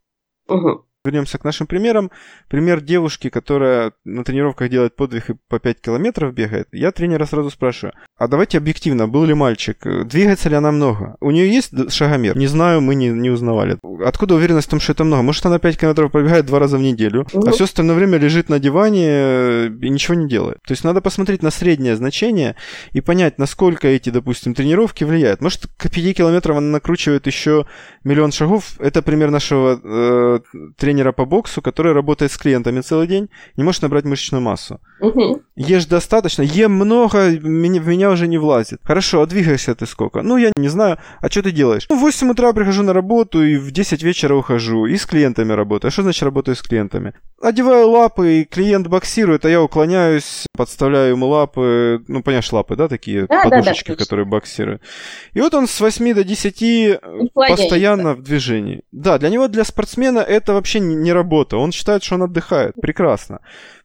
Угу. 0.47 0.85
Вернемся 1.05 1.38
к 1.38 1.45
нашим 1.45 1.65
примерам. 1.65 2.12
Пример 2.49 2.81
девушки, 2.81 3.29
которая 3.29 3.93
на 4.03 4.25
тренировках 4.25 4.69
делает 4.69 4.97
подвиг 4.97 5.29
и 5.29 5.35
по 5.47 5.57
5 5.57 5.79
километров 5.79 6.33
бегает. 6.33 6.67
Я 6.73 6.91
тренера 6.91 7.25
сразу 7.25 7.49
спрашиваю, 7.49 7.93
а 8.17 8.27
давайте 8.27 8.57
объективно, 8.57 9.07
был 9.07 9.23
ли 9.23 9.33
мальчик, 9.33 9.77
двигается 10.05 10.49
ли 10.49 10.55
она 10.55 10.73
много? 10.73 11.15
У 11.21 11.31
нее 11.31 11.49
есть 11.49 11.71
шагомер? 11.93 12.38
Не 12.38 12.47
знаю, 12.47 12.81
мы 12.81 12.95
не, 12.95 13.07
не 13.07 13.29
узнавали. 13.29 13.77
Откуда 14.03 14.35
уверенность 14.35 14.67
в 14.67 14.71
том, 14.71 14.81
что 14.81 14.91
это 14.91 15.05
много? 15.05 15.23
Может, 15.23 15.45
она 15.45 15.57
5 15.57 15.79
километров 15.79 16.12
пробегает 16.12 16.45
два 16.45 16.59
раза 16.59 16.77
в 16.77 16.81
неделю, 16.81 17.25
угу. 17.31 17.47
а 17.47 17.51
все 17.51 17.63
остальное 17.63 17.95
время 17.95 18.17
лежит 18.17 18.49
на 18.49 18.59
диване 18.59 19.07
э, 19.07 19.69
и 19.81 19.89
ничего 19.89 20.15
не 20.15 20.27
делает. 20.27 20.57
То 20.67 20.73
есть 20.73 20.83
надо 20.83 20.99
посмотреть 20.99 21.41
на 21.41 21.49
среднее 21.49 21.95
значение 21.95 22.57
и 22.91 22.99
понять, 22.99 23.38
насколько 23.38 23.88
эти, 23.88 24.09
допустим, 24.09 24.53
тренировки 24.53 25.05
влияют. 25.05 25.39
Может, 25.39 25.67
к 25.77 25.89
5 25.89 26.17
километрам 26.17 26.57
она 26.57 26.67
накручивает 26.67 27.25
еще 27.25 27.65
миллион 28.03 28.33
шагов. 28.33 28.73
Это 28.79 29.01
пример 29.01 29.31
нашего 29.31 29.79
э, 29.81 30.39
тренера 30.77 30.88
по 31.13 31.25
боксу, 31.25 31.62
который 31.62 31.93
работает 31.93 32.32
с 32.32 32.38
клиентами 32.38 32.82
целый 32.82 33.08
день, 33.08 33.30
не 33.56 33.63
может 33.63 33.82
набрать 33.82 34.06
мышечную 34.06 34.41
массу. 34.41 34.80
Угу. 34.99 35.41
Ешь 35.60 35.88
достаточно, 35.88 36.41
ем 36.41 36.72
много, 36.72 37.32
в 37.32 37.45
меня 37.45 38.12
уже 38.12 38.30
не 38.30 38.38
влазит. 38.38 38.80
Хорошо, 38.82 39.22
а 39.22 39.26
двигаешься 39.26 39.76
ты 39.76 39.86
сколько? 39.86 40.22
Ну, 40.22 40.38
я 40.38 40.54
не 40.56 40.69
знаю. 40.69 41.00
А 41.19 41.30
что 41.30 41.43
ты 41.43 41.52
делаешь? 41.52 41.86
Ну, 41.89 41.98
в 41.98 42.00
8 42.00 42.32
утра 42.32 42.54
прихожу 42.54 42.82
на 42.82 42.93
работу 42.93 43.43
и 43.43 43.58
в 43.58 43.69
10 43.72 44.02
вечера 44.02 44.36
ухожу. 44.36 44.86
И 44.86 44.95
с 44.95 45.06
клиентами 45.06 45.52
работаю. 45.52 45.89
А 45.89 45.91
что 45.91 46.04
значит 46.04 46.24
работаю 46.24 46.56
с 46.56 46.62
клиентами? 46.62 47.13
Одеваю 47.41 47.89
лапы, 47.89 48.39
и 48.39 48.45
клиент 48.45 48.88
боксирует, 48.88 49.43
а 49.43 49.50
я 49.50 49.62
уклоняюсь, 49.62 50.45
подставляю 50.56 51.12
ему 51.12 51.28
лапы. 51.28 52.06
Ну, 52.08 52.24
понимаешь, 52.24 52.52
лапы, 52.54 52.78
да, 52.78 52.88
такие 52.88 53.28
да, 53.28 53.43
подушечки, 53.43 53.89
да, 53.89 53.95
да, 53.95 54.04
которые 54.04 54.26
боксируют. 54.26 54.82
И 55.34 55.41
вот 55.41 55.54
он 55.54 55.67
с 55.67 55.82
8 55.82 56.13
до 56.13 56.24
10 56.24 57.00
постоянно 57.34 58.13
в 58.13 58.24
движении. 58.24 58.84
Да, 58.93 59.17
для 59.17 59.30
него, 59.30 59.50
для 59.50 59.65
спортсмена, 59.65 60.19
это 60.19 60.54
вообще 60.54 60.80
не 60.80 61.12
работа. 61.12 61.58
Он 61.58 61.74
считает, 61.74 62.02
что 62.02 62.15
он 62.15 62.24
отдыхает. 62.24 62.76
Прекрасно. 62.76 63.39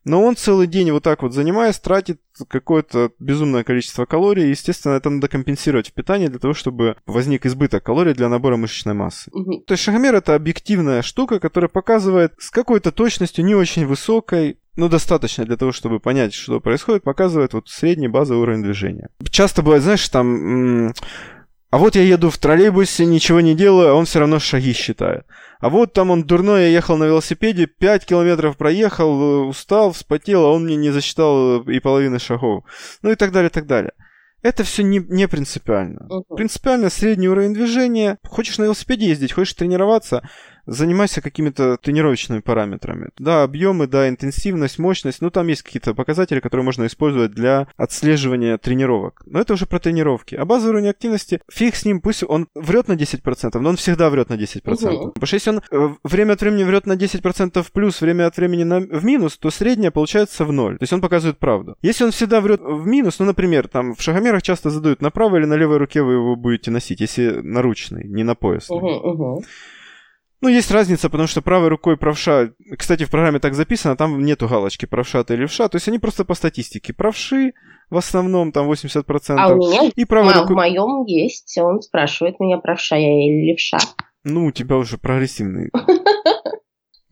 Но 0.04 0.22
он 0.22 0.36
целый 0.36 0.66
день 0.66 0.90
вот 0.90 1.02
так 1.02 1.22
вот 1.22 1.32
занимаясь, 1.32 1.78
тратит 1.78 2.20
какое-то 2.48 3.12
безумное 3.18 3.64
количество 3.64 4.04
калорий. 4.04 4.46
И, 4.46 4.50
естественно, 4.50 4.94
это 4.94 5.10
надо 5.10 5.28
компенсировать 5.28 5.88
в 5.88 5.92
питании 5.92 6.28
для 6.28 6.38
того, 6.38 6.54
чтобы 6.54 6.96
возник 7.06 7.46
избыток 7.46 7.84
калорий 7.84 8.14
для 8.14 8.28
набора 8.28 8.56
мышечной 8.56 8.94
массы. 8.94 9.30
Угу. 9.32 9.64
То 9.66 9.72
есть 9.72 9.82
шагомер 9.82 10.14
это 10.14 10.34
объективная 10.34 11.02
штука, 11.02 11.40
которая 11.40 11.68
показывает 11.68 12.34
с 12.38 12.50
какой-то 12.50 12.92
точностью 12.92 13.44
не 13.44 13.54
очень 13.54 13.86
высокой, 13.86 14.58
ну, 14.76 14.88
достаточно 14.88 15.44
для 15.44 15.56
того, 15.56 15.72
чтобы 15.72 16.00
понять, 16.00 16.34
что 16.34 16.60
происходит, 16.60 17.04
показывает 17.04 17.54
вот 17.54 17.68
средний 17.68 18.08
базовый 18.08 18.42
уровень 18.42 18.62
движения. 18.62 19.08
Часто 19.30 19.62
бывает, 19.62 19.82
знаешь, 19.82 20.08
там... 20.08 20.92
А 21.74 21.78
вот 21.78 21.96
я 21.96 22.02
еду 22.02 22.30
в 22.30 22.38
троллейбусе, 22.38 23.04
ничего 23.04 23.40
не 23.40 23.56
делаю, 23.56 23.88
а 23.88 23.94
он 23.94 24.04
все 24.04 24.20
равно 24.20 24.38
шаги 24.38 24.72
считает. 24.72 25.26
А 25.58 25.68
вот 25.68 25.92
там 25.92 26.12
он 26.12 26.22
дурной, 26.22 26.66
я 26.66 26.68
ехал 26.68 26.96
на 26.96 27.02
велосипеде, 27.02 27.66
5 27.66 28.06
километров 28.06 28.56
проехал, 28.56 29.20
э, 29.20 29.46
устал, 29.46 29.90
вспотел, 29.90 30.44
а 30.44 30.52
он 30.52 30.66
мне 30.66 30.76
не 30.76 30.92
засчитал 30.92 31.62
и 31.62 31.80
половины 31.80 32.20
шагов. 32.20 32.62
Ну 33.02 33.10
и 33.10 33.16
так 33.16 33.32
далее, 33.32 33.50
так 33.50 33.66
далее. 33.66 33.92
Это 34.40 34.62
все 34.62 34.84
не, 34.84 35.00
не 35.00 35.26
принципиально. 35.26 36.06
Uh-huh. 36.08 36.36
Принципиально 36.36 36.90
средний 36.90 37.28
уровень 37.28 37.54
движения. 37.54 38.18
Хочешь 38.22 38.58
на 38.58 38.64
велосипеде 38.64 39.08
ездить, 39.08 39.32
хочешь 39.32 39.54
тренироваться, 39.54 40.22
занимайся 40.66 41.20
какими-то 41.20 41.76
тренировочными 41.76 42.40
параметрами. 42.40 43.10
Да, 43.18 43.42
объемы, 43.42 43.86
да, 43.86 44.08
интенсивность, 44.08 44.78
мощность. 44.78 45.20
Ну, 45.20 45.30
там 45.30 45.48
есть 45.48 45.62
какие-то 45.62 45.94
показатели, 45.94 46.40
которые 46.40 46.64
можно 46.64 46.86
использовать 46.86 47.32
для 47.32 47.68
отслеживания 47.76 48.58
тренировок. 48.58 49.22
Но 49.26 49.40
это 49.40 49.54
уже 49.54 49.66
про 49.66 49.78
тренировки. 49.78 50.34
А 50.34 50.44
базовый 50.44 50.76
уровень 50.76 50.90
активности, 50.90 51.40
фиг 51.50 51.76
с 51.76 51.84
ним, 51.84 52.00
пусть 52.00 52.24
он 52.26 52.48
врет 52.54 52.88
на 52.88 52.94
10%, 52.94 53.58
но 53.58 53.68
он 53.68 53.76
всегда 53.76 54.10
врет 54.10 54.28
на 54.28 54.34
10%. 54.34 54.60
Угу. 54.64 55.12
Потому 55.12 55.26
что 55.26 55.36
если 55.36 55.50
он 55.50 55.62
э, 55.70 55.94
время 56.04 56.32
от 56.32 56.40
времени 56.40 56.64
врет 56.64 56.86
на 56.86 56.94
10% 56.94 57.62
в 57.62 57.72
плюс, 57.72 58.00
время 58.00 58.26
от 58.26 58.36
времени 58.36 58.64
на, 58.64 58.80
в 58.80 59.04
минус, 59.04 59.36
то 59.38 59.50
среднее 59.50 59.90
получается 59.90 60.44
в 60.44 60.52
ноль. 60.52 60.78
То 60.78 60.82
есть 60.82 60.92
он 60.92 61.00
показывает 61.00 61.38
правду. 61.38 61.76
Если 61.82 62.04
он 62.04 62.10
всегда 62.10 62.40
врет 62.40 62.60
в 62.60 62.86
минус, 62.86 63.18
ну, 63.18 63.26
например, 63.26 63.68
там 63.68 63.94
в 63.94 64.02
шагомерах 64.02 64.42
часто 64.42 64.70
задают 64.70 65.02
на 65.02 65.10
правой 65.10 65.40
или 65.40 65.46
на 65.46 65.54
левой 65.54 65.78
руке 65.78 66.02
вы 66.02 66.14
его 66.14 66.36
будете 66.36 66.70
носить, 66.70 67.00
если 67.00 67.40
наручный, 67.42 68.04
не 68.04 68.24
на 68.24 68.34
пояс. 68.34 68.70
Угу, 68.70 68.86
угу. 68.86 69.44
Ну, 70.44 70.50
есть 70.50 70.70
разница, 70.70 71.08
потому 71.08 71.26
что 71.26 71.40
правой 71.40 71.68
рукой 71.68 71.96
правша, 71.96 72.50
кстати, 72.76 73.04
в 73.04 73.10
программе 73.10 73.38
так 73.38 73.54
записано, 73.54 73.96
там 73.96 74.22
нету 74.22 74.46
галочки 74.46 74.84
правша 74.84 75.24
ты 75.24 75.36
левша, 75.36 75.70
то 75.70 75.76
есть 75.76 75.88
они 75.88 75.98
просто 75.98 76.26
по 76.26 76.34
статистике. 76.34 76.92
Правши 76.92 77.54
в 77.88 77.96
основном, 77.96 78.52
там 78.52 78.70
80%. 78.70 79.04
А 79.38 79.48
у 79.48 79.56
меня 79.56 79.90
и 79.96 80.04
правой 80.04 80.34
а, 80.34 80.40
рукой... 80.40 80.54
в 80.54 80.56
моем 80.56 81.06
есть, 81.06 81.56
он 81.56 81.80
спрашивает 81.80 82.40
меня, 82.40 82.58
правша 82.58 82.96
я 82.96 83.08
или 83.08 83.52
левша. 83.52 83.78
Ну, 84.22 84.44
у 84.44 84.50
тебя 84.52 84.76
уже 84.76 84.98
прогрессивный 84.98 85.70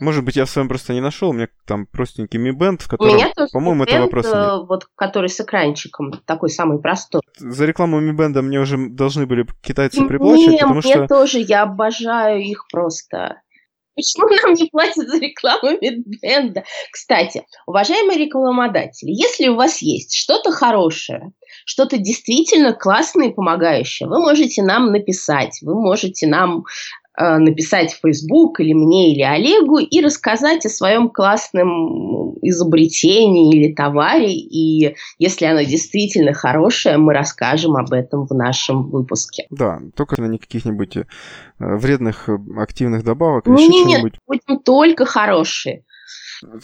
Может 0.03 0.25
быть, 0.25 0.35
я 0.35 0.47
в 0.47 0.51
своем 0.51 0.69
просто 0.69 0.95
не 0.95 1.01
нашел. 1.01 1.31
У 1.31 1.33
меня 1.33 1.47
там 1.65 1.87
простенький 1.87 2.41
Mi 2.41 2.53
Band, 2.53 2.83
в 2.83 2.89
котором, 2.89 3.21
по-моему, 3.53 3.85
это 3.85 4.01
вопрос 4.01 4.25
нет. 4.25 4.35
Э, 4.35 4.67
вот, 4.69 4.89
который 4.97 5.29
с 5.29 5.41
экранчиком, 5.41 6.11
такой 6.27 6.51
самый 6.51 6.81
простой. 6.81 7.21
За 7.39 7.65
рекламу 7.65 8.01
Mi 8.01 8.13
Band 8.13 8.41
мне 8.43 8.59
уже 8.59 8.77
должны 8.89 9.27
были 9.27 9.47
китайцы 9.63 10.05
приплачивать, 10.05 10.51
не, 10.51 10.59
потому 10.59 10.81
мне 10.81 10.93
что... 10.93 11.07
тоже, 11.07 11.39
я 11.39 11.63
обожаю 11.63 12.43
их 12.43 12.67
просто. 12.73 13.43
Почему 13.95 14.27
нам 14.29 14.55
не 14.55 14.69
платят 14.71 15.09
за 15.09 15.19
рекламу 15.19 15.79
Мидбенда? 15.81 16.65
Кстати, 16.91 17.45
уважаемые 17.67 18.19
рекламодатели, 18.19 19.11
если 19.11 19.49
у 19.49 19.57
вас 19.57 19.83
есть 19.83 20.17
что-то 20.17 20.51
хорошее, 20.51 21.33
что-то 21.65 21.99
действительно 21.99 22.73
классное 22.73 23.29
и 23.29 23.33
помогающее, 23.35 24.09
вы 24.09 24.19
можете 24.19 24.63
нам 24.63 24.91
написать, 24.91 25.59
вы 25.63 25.81
можете 25.81 26.27
нам 26.27 26.65
написать 27.17 27.93
в 27.93 28.01
Facebook 28.01 28.61
или 28.61 28.73
мне, 28.73 29.13
или 29.13 29.23
Олегу 29.23 29.79
и 29.79 30.01
рассказать 30.01 30.65
о 30.65 30.71
своем 30.71 31.11
классном 31.11 32.35
изобретении 32.43 33.55
или 33.55 33.75
товаре. 33.75 34.33
И 34.33 34.97
если 35.19 35.45
оно 35.45 35.63
действительно 35.63 36.33
хорошее, 36.33 36.99
мы 36.99 37.13
расскажем 37.13 37.77
об 37.77 37.93
этом 37.93 38.27
в 38.27 38.35
нашем 38.35 38.91
выпуске. 38.91 39.47
Да, 39.51 39.81
только 39.95 40.21
на 40.21 40.39
каких-нибудь 40.39 40.97
э, 40.97 41.05
вредных 41.59 42.29
э, 42.29 42.39
активных 42.57 43.05
добавок. 43.05 43.47
Нет, 43.47 43.87
нет, 43.87 44.15
будем 44.27 44.59
только 44.61 45.05
хорошие. 45.05 45.85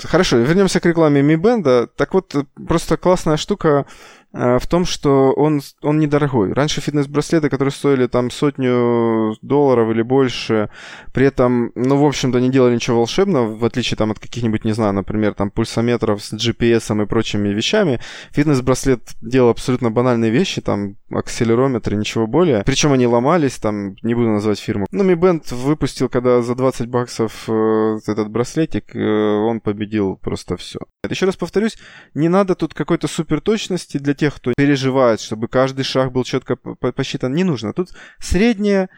Хорошо, 0.02 0.38
вернемся 0.38 0.80
к 0.80 0.86
рекламе 0.86 1.20
Mi 1.20 1.36
Band. 1.36 1.88
Так 1.96 2.14
вот, 2.14 2.34
просто 2.66 2.96
классная 2.96 3.36
штука 3.36 3.86
Э, 3.86 4.17
в 4.32 4.66
том, 4.68 4.84
что 4.84 5.32
он, 5.32 5.62
он 5.82 5.98
недорогой. 5.98 6.52
Раньше 6.52 6.80
фитнес-браслеты, 6.80 7.48
которые 7.48 7.72
стоили 7.72 8.06
там 8.06 8.30
сотню 8.30 9.36
долларов 9.42 9.90
или 9.90 10.02
больше, 10.02 10.70
при 11.12 11.26
этом, 11.26 11.72
ну, 11.74 11.96
в 11.96 12.04
общем-то, 12.04 12.38
не 12.38 12.50
делали 12.50 12.74
ничего 12.74 12.98
волшебного, 12.98 13.56
в 13.56 13.64
отличие 13.64 13.96
там 13.96 14.10
от 14.10 14.18
каких-нибудь, 14.18 14.64
не 14.64 14.72
знаю, 14.72 14.92
например, 14.92 15.34
там 15.34 15.50
пульсометров 15.50 16.22
с 16.22 16.32
GPS 16.32 17.02
и 17.02 17.06
прочими 17.06 17.48
вещами. 17.48 18.00
Фитнес-браслет 18.32 19.00
делал 19.22 19.50
абсолютно 19.50 19.90
банальные 19.90 20.30
вещи, 20.30 20.60
там 20.60 20.96
акселерометры, 21.10 21.96
ничего 21.96 22.26
более. 22.26 22.62
Причем 22.64 22.92
они 22.92 23.06
ломались, 23.06 23.58
там, 23.58 23.96
не 24.02 24.14
буду 24.14 24.28
называть 24.28 24.58
фирму. 24.58 24.86
Ну, 24.90 25.04
Mi 25.04 25.14
Band 25.14 25.54
выпустил, 25.54 26.08
когда 26.08 26.42
за 26.42 26.54
20 26.54 26.88
баксов 26.88 27.44
э, 27.48 27.98
этот 28.06 28.30
браслетик, 28.30 28.94
э, 28.94 28.98
он 29.00 29.60
победил 29.60 30.16
просто 30.16 30.56
все. 30.56 30.80
Еще 31.08 31.26
раз 31.26 31.36
повторюсь, 31.36 31.78
не 32.14 32.28
надо 32.28 32.54
тут 32.54 32.74
какой-то 32.74 33.08
супер 33.08 33.40
точности 33.40 33.98
для 33.98 34.14
тех, 34.18 34.34
кто 34.36 34.52
переживает, 34.56 35.20
чтобы 35.20 35.48
каждый 35.48 35.84
шаг 35.84 36.12
был 36.12 36.24
четко 36.24 36.56
посчитан, 36.56 37.34
не 37.34 37.44
нужно. 37.44 37.72
Тут 37.72 37.90
среднее 38.18 38.90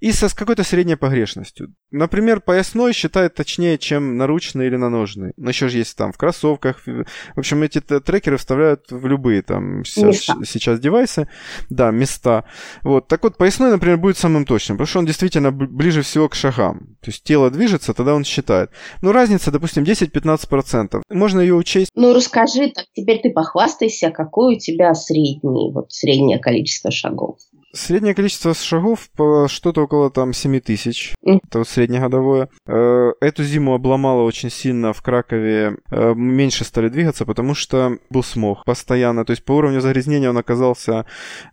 и 0.00 0.12
со 0.12 0.28
с 0.28 0.34
какой-то 0.34 0.62
средней 0.62 0.96
погрешностью. 0.96 1.74
Например, 1.90 2.40
поясной 2.40 2.92
считает 2.92 3.34
точнее, 3.34 3.78
чем 3.78 4.16
наручный 4.16 4.66
или 4.66 4.76
наножный. 4.76 5.32
Но 5.36 5.50
еще 5.50 5.68
же 5.68 5.78
есть 5.78 5.96
там 5.96 6.12
в 6.12 6.18
кроссовках. 6.18 6.82
В 6.86 7.38
общем, 7.38 7.62
эти 7.62 7.80
трекеры 7.80 8.36
вставляют 8.36 8.90
в 8.90 9.06
любые 9.06 9.42
там 9.42 9.84
сейчас, 9.84 10.36
сейчас 10.46 10.80
девайсы. 10.80 11.28
Да, 11.70 11.90
места. 11.90 12.44
Вот. 12.82 13.08
Так 13.08 13.22
вот, 13.22 13.36
поясной, 13.36 13.70
например, 13.70 13.96
будет 13.96 14.18
самым 14.18 14.44
точным, 14.44 14.76
потому 14.76 14.86
что 14.86 14.98
он 14.98 15.06
действительно 15.06 15.50
ближе 15.52 16.02
всего 16.02 16.28
к 16.28 16.34
шагам. 16.34 16.96
То 17.00 17.10
есть 17.10 17.24
тело 17.24 17.50
движется, 17.50 17.94
тогда 17.94 18.14
он 18.14 18.24
считает. 18.24 18.70
Но 19.00 19.12
разница, 19.12 19.50
допустим, 19.50 19.84
10-15%. 19.84 21.02
Можно 21.10 21.40
ее 21.40 21.54
учесть. 21.54 21.90
Ну, 21.94 22.12
расскажи, 22.12 22.70
так 22.70 22.86
теперь 22.94 23.20
ты 23.22 23.30
похвастайся, 23.30 24.10
какой 24.10 24.56
у 24.56 24.58
тебя 24.58 24.94
средний, 24.94 25.72
вот 25.72 25.92
среднее 25.92 26.38
количество 26.38 26.90
шагов. 26.90 27.38
Среднее 27.76 28.14
количество 28.14 28.54
шагов 28.54 29.10
по 29.14 29.48
что-то 29.48 29.82
около 29.82 30.10
там 30.10 30.32
7 30.32 30.60
тысяч. 30.60 31.14
Это 31.22 31.58
вот 31.58 31.68
среднегодовое. 31.68 32.48
Э, 32.66 33.12
эту 33.20 33.44
зиму 33.44 33.74
обломало 33.74 34.22
очень 34.22 34.48
сильно 34.48 34.94
в 34.94 35.02
Кракове. 35.02 35.76
Э, 35.90 36.14
меньше 36.14 36.64
стали 36.64 36.88
двигаться, 36.88 37.26
потому 37.26 37.54
что 37.54 37.98
был 38.08 38.22
смог 38.22 38.64
постоянно. 38.64 39.26
То 39.26 39.32
есть 39.32 39.44
по 39.44 39.52
уровню 39.52 39.82
загрязнения 39.82 40.30
он 40.30 40.38
оказался 40.38 41.04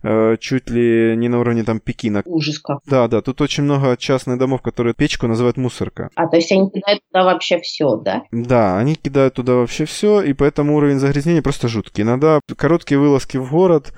э, 0.02 0.38
чуть 0.40 0.70
ли 0.70 1.14
не 1.14 1.28
на 1.28 1.40
уровне 1.40 1.62
там 1.62 1.78
Пекина. 1.78 2.22
Ужас 2.24 2.58
как. 2.58 2.78
Да, 2.86 3.06
да. 3.06 3.20
Тут 3.20 3.42
очень 3.42 3.64
много 3.64 3.94
частных 3.98 4.38
домов, 4.38 4.62
которые 4.62 4.94
печку 4.94 5.26
называют 5.26 5.58
мусорка. 5.58 6.08
А, 6.14 6.26
то 6.26 6.36
есть 6.36 6.50
они 6.52 6.70
кидают 6.70 7.02
туда 7.12 7.24
вообще 7.24 7.60
все, 7.60 7.96
да? 7.96 8.22
Да, 8.32 8.78
они 8.78 8.94
кидают 8.94 9.34
туда 9.34 9.56
вообще 9.56 9.84
все, 9.84 10.22
и 10.22 10.32
поэтому 10.32 10.74
уровень 10.74 10.98
загрязнения 10.98 11.42
просто 11.42 11.68
жуткий. 11.68 12.02
Иногда 12.02 12.40
короткие 12.56 12.98
вылазки 12.98 13.36
в 13.36 13.50
город 13.50 13.92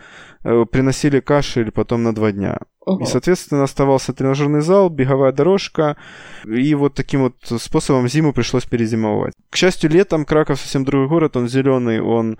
приносили 0.70 1.20
кашель 1.20 1.70
потом 1.70 2.02
на 2.02 2.14
два 2.14 2.32
дня. 2.32 2.59
Угу. 2.87 3.02
И, 3.02 3.06
соответственно, 3.06 3.64
оставался 3.64 4.12
тренажерный 4.12 4.61
зал, 4.61 4.90
беговая 4.90 5.32
дорожка, 5.32 5.96
и 6.44 6.72
вот 6.76 6.94
таким 6.94 7.22
вот 7.22 7.35
способом 7.61 8.06
зиму 8.06 8.32
пришлось 8.32 8.64
перезимовать. 8.64 9.32
К 9.50 9.56
счастью, 9.56 9.90
летом 9.90 10.24
Краков 10.24 10.61
совсем 10.61 10.85
другой 10.85 11.09
город, 11.09 11.37
он 11.37 11.48
зеленый, 11.48 12.00
он 12.00 12.38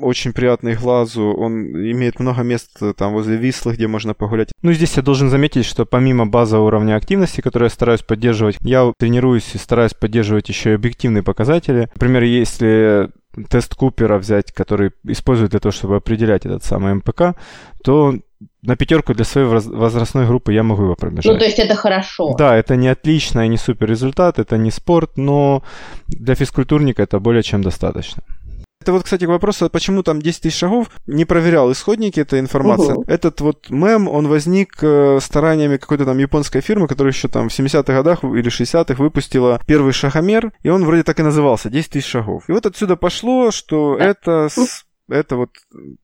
очень 0.00 0.32
приятный 0.32 0.74
глазу, 0.76 1.34
он 1.36 1.66
имеет 1.66 2.20
много 2.20 2.42
мест 2.42 2.80
там 2.96 3.12
возле 3.12 3.36
Вислы, 3.36 3.74
где 3.74 3.86
можно 3.86 4.14
погулять. 4.14 4.50
Ну, 4.62 4.72
здесь 4.72 4.96
я 4.96 5.02
должен 5.02 5.28
заметить, 5.28 5.66
что 5.66 5.84
помимо 5.84 6.26
базового 6.26 6.68
уровня 6.68 6.96
активности, 6.96 7.42
который 7.42 7.64
я 7.64 7.70
стараюсь 7.70 8.00
поддерживать, 8.00 8.56
я 8.60 8.90
тренируюсь 8.98 9.54
и 9.54 9.58
стараюсь 9.58 9.92
поддерживать 9.92 10.48
еще 10.48 10.70
и 10.70 10.74
объективные 10.74 11.22
показатели. 11.22 11.90
Например, 11.94 12.22
если 12.22 13.10
тест 13.48 13.74
Купера 13.74 14.18
взять, 14.18 14.52
который 14.52 14.92
использует 15.04 15.50
для 15.50 15.60
того, 15.60 15.72
чтобы 15.72 15.96
определять 15.96 16.46
этот 16.46 16.64
самый 16.64 16.94
МПК, 16.94 17.34
то 17.82 18.14
на 18.62 18.76
пятерку 18.76 19.14
для 19.14 19.24
своей 19.24 19.46
возрастной 19.46 20.26
группы 20.26 20.52
я 20.52 20.62
могу 20.62 20.82
его 20.82 20.94
пробежать. 20.94 21.32
Ну, 21.32 21.38
то 21.38 21.44
есть 21.44 21.58
это 21.58 21.74
хорошо. 21.74 22.34
Да, 22.36 22.56
это 22.56 22.76
не 22.76 22.88
отлично 22.88 23.44
и 23.44 23.48
не 23.48 23.56
супер 23.56 23.88
результат, 23.88 24.38
это 24.38 24.56
не 24.56 24.70
спорт, 24.70 25.16
но 25.16 25.62
для 26.08 26.34
физкультурника 26.34 27.02
это 27.02 27.18
более 27.20 27.42
чем 27.42 27.62
достаточно. 27.62 28.22
Это 28.82 28.92
вот, 28.92 29.04
кстати, 29.04 29.26
к 29.26 29.28
вопросу, 29.28 29.70
почему 29.70 30.02
там 30.02 30.20
10 30.20 30.42
тысяч 30.42 30.58
шагов, 30.58 30.88
не 31.06 31.24
проверял 31.24 31.70
исходники 31.70 32.18
этой 32.18 32.40
информации. 32.40 32.94
Угу. 32.94 33.04
Этот 33.06 33.40
вот 33.40 33.70
мем, 33.70 34.08
он 34.08 34.26
возник 34.26 34.78
э, 34.82 35.20
стараниями 35.22 35.76
какой-то 35.76 36.04
там 36.04 36.18
японской 36.18 36.60
фирмы, 36.60 36.88
которая 36.88 37.12
еще 37.12 37.28
там 37.28 37.48
в 37.48 37.56
70-х 37.56 37.92
годах 37.92 38.24
или 38.24 38.50
60-х 38.50 39.00
выпустила 39.00 39.60
первый 39.68 39.92
шагомер, 39.92 40.50
и 40.64 40.68
он 40.68 40.84
вроде 40.84 41.04
так 41.04 41.20
и 41.20 41.22
назывался, 41.22 41.70
10 41.70 41.90
тысяч 41.90 42.08
шагов. 42.08 42.42
И 42.48 42.52
вот 42.52 42.66
отсюда 42.66 42.96
пошло, 42.96 43.52
что 43.52 43.96
это 43.96 44.48
с 44.50 44.84
это 45.08 45.36
вот 45.36 45.50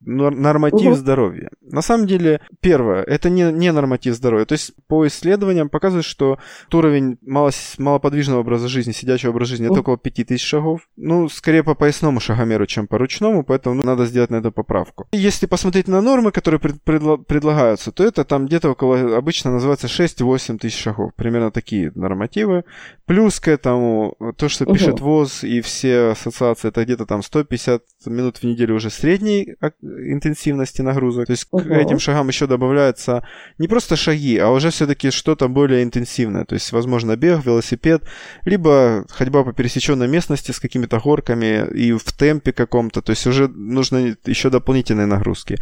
норматив 0.01 0.93
угу. 0.93 0.95
здоровья. 0.95 1.51
На 1.61 1.83
самом 1.83 2.07
деле, 2.07 2.41
первое, 2.61 3.03
это 3.03 3.31
не, 3.31 3.53
не 3.53 3.73
норматив 3.73 4.15
здоровья. 4.15 4.45
То 4.45 4.53
есть 4.53 4.73
по 4.87 5.07
исследованиям 5.07 5.69
показывает, 5.69 6.05
что 6.05 6.39
уровень 6.73 7.19
мало, 7.23 7.51
малоподвижного 7.79 8.41
образа 8.41 8.69
жизни, 8.69 8.93
сидячего 8.93 9.31
образа 9.31 9.51
жизни, 9.51 9.67
угу. 9.67 9.75
это 9.75 9.81
около 9.81 9.99
5000 9.99 10.43
шагов. 10.43 10.89
Ну, 10.97 11.29
скорее 11.29 11.63
по 11.63 11.75
поясному 11.75 12.21
шагомеру, 12.21 12.67
чем 12.67 12.87
по 12.87 12.99
ручному, 12.99 13.45
поэтому 13.45 13.77
ну, 13.77 13.83
надо 13.83 14.07
сделать 14.07 14.31
на 14.31 14.37
это 14.37 14.51
поправку. 14.51 15.07
Если 15.13 15.47
посмотреть 15.47 15.89
на 15.89 16.01
нормы, 16.01 16.33
которые 16.33 16.61
пред, 16.61 16.83
предла, 16.83 17.17
предлагаются, 17.17 17.93
то 17.93 18.05
это 18.05 18.25
там 18.25 18.47
где-то 18.47 18.71
около, 18.71 19.17
обычно 19.17 19.53
называется 19.53 19.87
6-8 19.87 20.59
тысяч 20.59 20.79
шагов. 20.79 21.13
Примерно 21.15 21.51
такие 21.51 21.93
нормативы. 21.95 22.65
Плюс 23.07 23.41
к 23.41 23.49
этому, 23.49 24.17
то, 24.37 24.49
что 24.49 24.65
угу. 24.65 24.75
пишет 24.75 25.01
ВОЗ 25.01 25.45
и 25.45 25.61
все 25.61 26.11
ассоциации, 26.11 26.69
это 26.69 26.85
где-то 26.85 27.07
там 27.07 27.23
150 27.23 27.83
минут 28.07 28.39
в 28.39 28.45
неделю 28.45 28.77
уже 28.77 28.88
средней 28.91 29.57
интенсивности 29.83 30.83
нагрузок. 30.83 31.27
То 31.27 31.33
есть 31.33 31.47
uh-huh. 31.53 31.63
к 31.63 31.71
этим 31.71 31.99
шагам 31.99 32.29
еще 32.29 32.47
добавляются 32.47 33.23
не 33.59 33.69
просто 33.69 33.97
шаги, 33.97 34.39
а 34.39 34.51
уже 34.51 34.71
все-таки 34.71 35.11
что-то 35.11 35.49
более 35.49 35.83
интенсивное. 35.83 36.45
То 36.45 36.55
есть, 36.55 36.73
возможно, 36.73 37.17
бег, 37.17 37.45
велосипед, 37.45 38.03
либо 38.45 39.05
ходьба 39.11 39.45
по 39.45 39.53
пересеченной 39.53 40.09
местности 40.09 40.53
с 40.53 40.61
какими-то 40.61 40.99
горками 40.99 41.67
и 41.75 41.93
в 41.93 42.13
темпе 42.13 42.53
каком-то. 42.53 43.03
То 43.03 43.11
есть 43.11 43.27
уже 43.27 43.49
нужны 43.49 44.17
еще 44.25 44.51
дополнительные 44.51 45.07
нагрузки. 45.07 45.59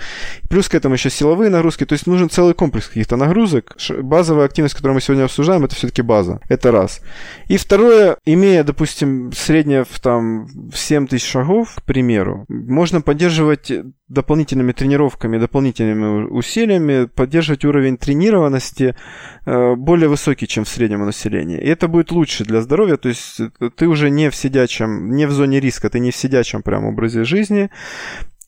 Плюс 0.48 0.68
к 0.68 0.74
этому 0.74 0.94
еще 0.94 1.10
силовые 1.10 1.50
нагрузки. 1.50 1.84
То 1.84 1.94
есть 1.94 2.06
нужен 2.06 2.30
целый 2.30 2.54
комплекс 2.54 2.88
каких-то 2.88 3.16
нагрузок. 3.16 3.76
Базовая 4.02 4.46
активность, 4.46 4.74
которую 4.74 4.94
мы 4.94 5.00
сегодня 5.00 5.24
обсуждаем, 5.24 5.64
это 5.64 5.74
все-таки 5.74 6.02
база. 6.02 6.40
Это 6.48 6.70
раз. 6.72 7.00
И 7.48 7.56
второе, 7.56 8.16
имея, 8.24 8.64
допустим, 8.64 9.32
среднее 9.32 9.84
в, 9.84 10.00
там, 10.00 10.46
в 10.46 10.76
7 10.76 11.06
тысяч 11.06 11.26
шагов, 11.26 11.74
к 11.76 11.82
примеру, 11.82 12.44
можно 12.48 13.00
поддерживать 13.16 13.72
дополнительными 14.08 14.72
тренировками, 14.72 15.38
дополнительными 15.38 16.26
усилиями, 16.26 17.06
поддерживать 17.06 17.64
уровень 17.64 17.96
тренированности 17.96 18.94
э, 19.46 19.74
более 19.74 20.08
высокий, 20.08 20.46
чем 20.46 20.64
в 20.64 20.68
среднем 20.68 21.06
населении. 21.06 21.58
И 21.58 21.66
это 21.66 21.88
будет 21.88 22.12
лучше 22.12 22.44
для 22.44 22.60
здоровья, 22.60 22.98
то 22.98 23.08
есть 23.08 23.40
ты 23.76 23.88
уже 23.88 24.10
не 24.10 24.28
в 24.28 24.36
сидячем, 24.36 25.10
не 25.16 25.26
в 25.26 25.30
зоне 25.30 25.60
риска, 25.60 25.88
ты 25.88 25.98
не 25.98 26.10
в 26.10 26.16
сидячем 26.16 26.62
прям 26.62 26.84
образе 26.84 27.24
жизни, 27.24 27.70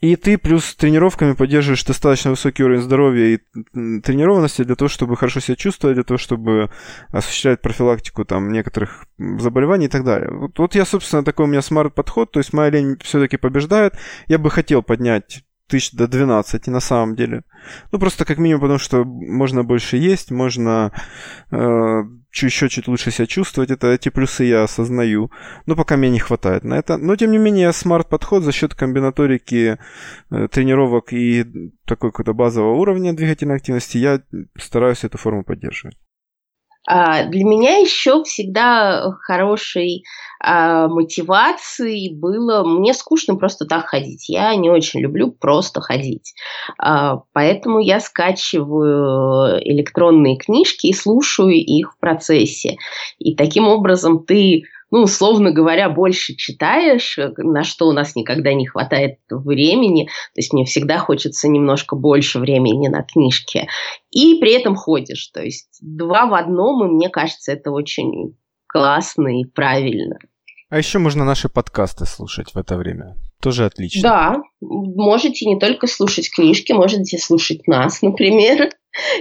и 0.01 0.15
ты 0.17 0.39
плюс 0.39 0.75
тренировками 0.77 1.33
поддерживаешь 1.33 1.85
достаточно 1.85 2.31
высокий 2.31 2.63
уровень 2.63 2.83
здоровья 2.83 3.35
и 3.35 4.01
тренированности 4.01 4.63
для 4.63 4.77
того, 4.77 4.89
чтобы 4.89 5.17
хорошо 5.17 5.41
себя 5.41 5.57
чувствовать, 5.57 5.97
для 5.97 6.05
того, 6.05 6.19
чтобы 6.19 6.71
осуществлять 7.09 7.61
профилактику 7.61 8.25
там 8.25 8.53
некоторых 8.53 9.07
заболеваний 9.19 9.87
и 9.87 9.89
так 9.89 10.05
далее. 10.05 10.31
Вот, 10.31 10.59
вот 10.59 10.75
я, 10.75 10.85
собственно, 10.85 11.25
такой 11.25 11.47
у 11.47 11.49
меня 11.49 11.63
смарт-подход, 11.63 12.31
то 12.31 12.41
есть 12.41 12.53
моя 12.53 12.71
лень 12.71 12.97
все-таки 13.03 13.37
побеждает. 13.37 13.95
Я 14.27 14.39
бы 14.39 14.51
хотел 14.51 14.83
поднять 14.83 15.43
тысяч 15.69 15.93
до 15.93 16.09
12 16.09 16.67
на 16.69 16.81
самом 16.81 17.15
деле. 17.15 17.43
Ну, 17.93 17.99
просто 17.99 18.25
как 18.25 18.39
минимум, 18.39 18.63
потому 18.63 18.79
что 18.79 19.05
можно 19.05 19.65
больше 19.65 19.97
есть, 19.97 20.31
можно 20.31 20.93
э, 21.51 22.03
еще 22.46 22.68
чуть 22.68 22.88
лучше 22.88 23.11
себя 23.11 23.27
чувствовать. 23.27 23.70
Это 23.70 23.88
эти 23.88 24.09
плюсы 24.09 24.44
я 24.44 24.64
осознаю. 24.64 25.31
Но 25.66 25.77
пока 25.77 25.96
мне 25.96 26.11
не 26.11 26.18
хватает 26.18 26.64
на 26.64 26.74
это. 26.74 26.96
Но, 26.96 27.16
тем 27.16 27.33
не 27.33 27.38
менее, 27.38 27.72
смарт-подход 27.72 28.42
за 28.42 28.53
счет 28.53 28.74
комбинаторики 28.74 29.79
э, 30.31 30.48
тренировок 30.48 31.12
и 31.12 31.44
такой 31.85 32.11
какого-то 32.11 32.35
базового 32.35 32.74
уровня 32.74 33.12
двигательной 33.12 33.57
активности, 33.57 33.98
я 33.98 34.22
стараюсь 34.57 35.05
эту 35.05 35.18
форму 35.18 35.44
поддерживать. 35.44 35.96
А, 36.87 37.25
для 37.25 37.45
меня 37.45 37.79
еще 37.79 38.23
всегда 38.25 39.11
хорошей 39.23 40.05
а, 40.41 40.88
мотивацией 40.88 42.14
было... 42.14 42.64
Мне 42.64 42.95
скучно 42.95 43.37
просто 43.37 43.67
так 43.67 43.87
ходить. 43.87 44.29
Я 44.29 44.55
не 44.55 44.71
очень 44.71 45.01
люблю 45.01 45.31
просто 45.31 45.81
ходить. 45.81 46.35
А, 46.79 47.23
поэтому 47.33 47.79
я 47.81 48.01
скачиваю 48.01 49.61
электронные 49.62 50.38
книжки 50.38 50.87
и 50.87 50.95
слушаю 50.95 51.51
их 51.53 51.93
в 51.93 51.99
процессе. 51.99 52.77
И 53.19 53.35
таким 53.35 53.69
образом 53.69 54.25
ты 54.25 54.62
ну, 54.90 55.03
условно 55.03 55.51
говоря, 55.51 55.88
больше 55.90 56.35
читаешь, 56.35 57.18
на 57.37 57.62
что 57.64 57.88
у 57.88 57.92
нас 57.92 58.16
никогда 58.16 58.55
не 58.55 58.66
хватает 58.66 59.18
времени, 59.31 60.07
то 60.07 60.38
есть 60.40 60.53
мне 60.53 60.64
всегда 60.64 60.98
хочется 60.98 61.48
немножко 61.48 61.96
больше 61.96 62.38
времени 62.38 62.88
на 62.88 63.03
книжке, 63.03 63.68
и 64.11 64.38
при 64.40 64.53
этом 64.53 64.77
ходишь, 64.77 65.27
то 65.29 65.42
есть 65.42 65.79
два 65.81 66.27
в 66.27 66.35
одном, 66.35 66.87
и 66.87 66.90
мне 66.92 67.09
кажется, 67.09 67.53
это 67.53 67.70
очень 67.70 68.37
классно 68.66 69.40
и 69.40 69.44
правильно. 69.44 70.18
А 70.70 70.79
еще 70.79 70.98
можно 70.98 71.24
наши 71.24 71.48
подкасты 71.48 72.05
слушать 72.05 72.53
в 72.53 72.59
это 72.59 72.77
время. 72.77 73.16
Тоже 73.40 73.64
отлично. 73.64 74.03
Да, 74.03 74.37
можете 74.61 75.46
не 75.46 75.59
только 75.59 75.87
слушать 75.87 76.31
книжки, 76.31 76.72
можете 76.72 77.18
слушать 77.18 77.66
нас, 77.66 78.03
например. 78.03 78.70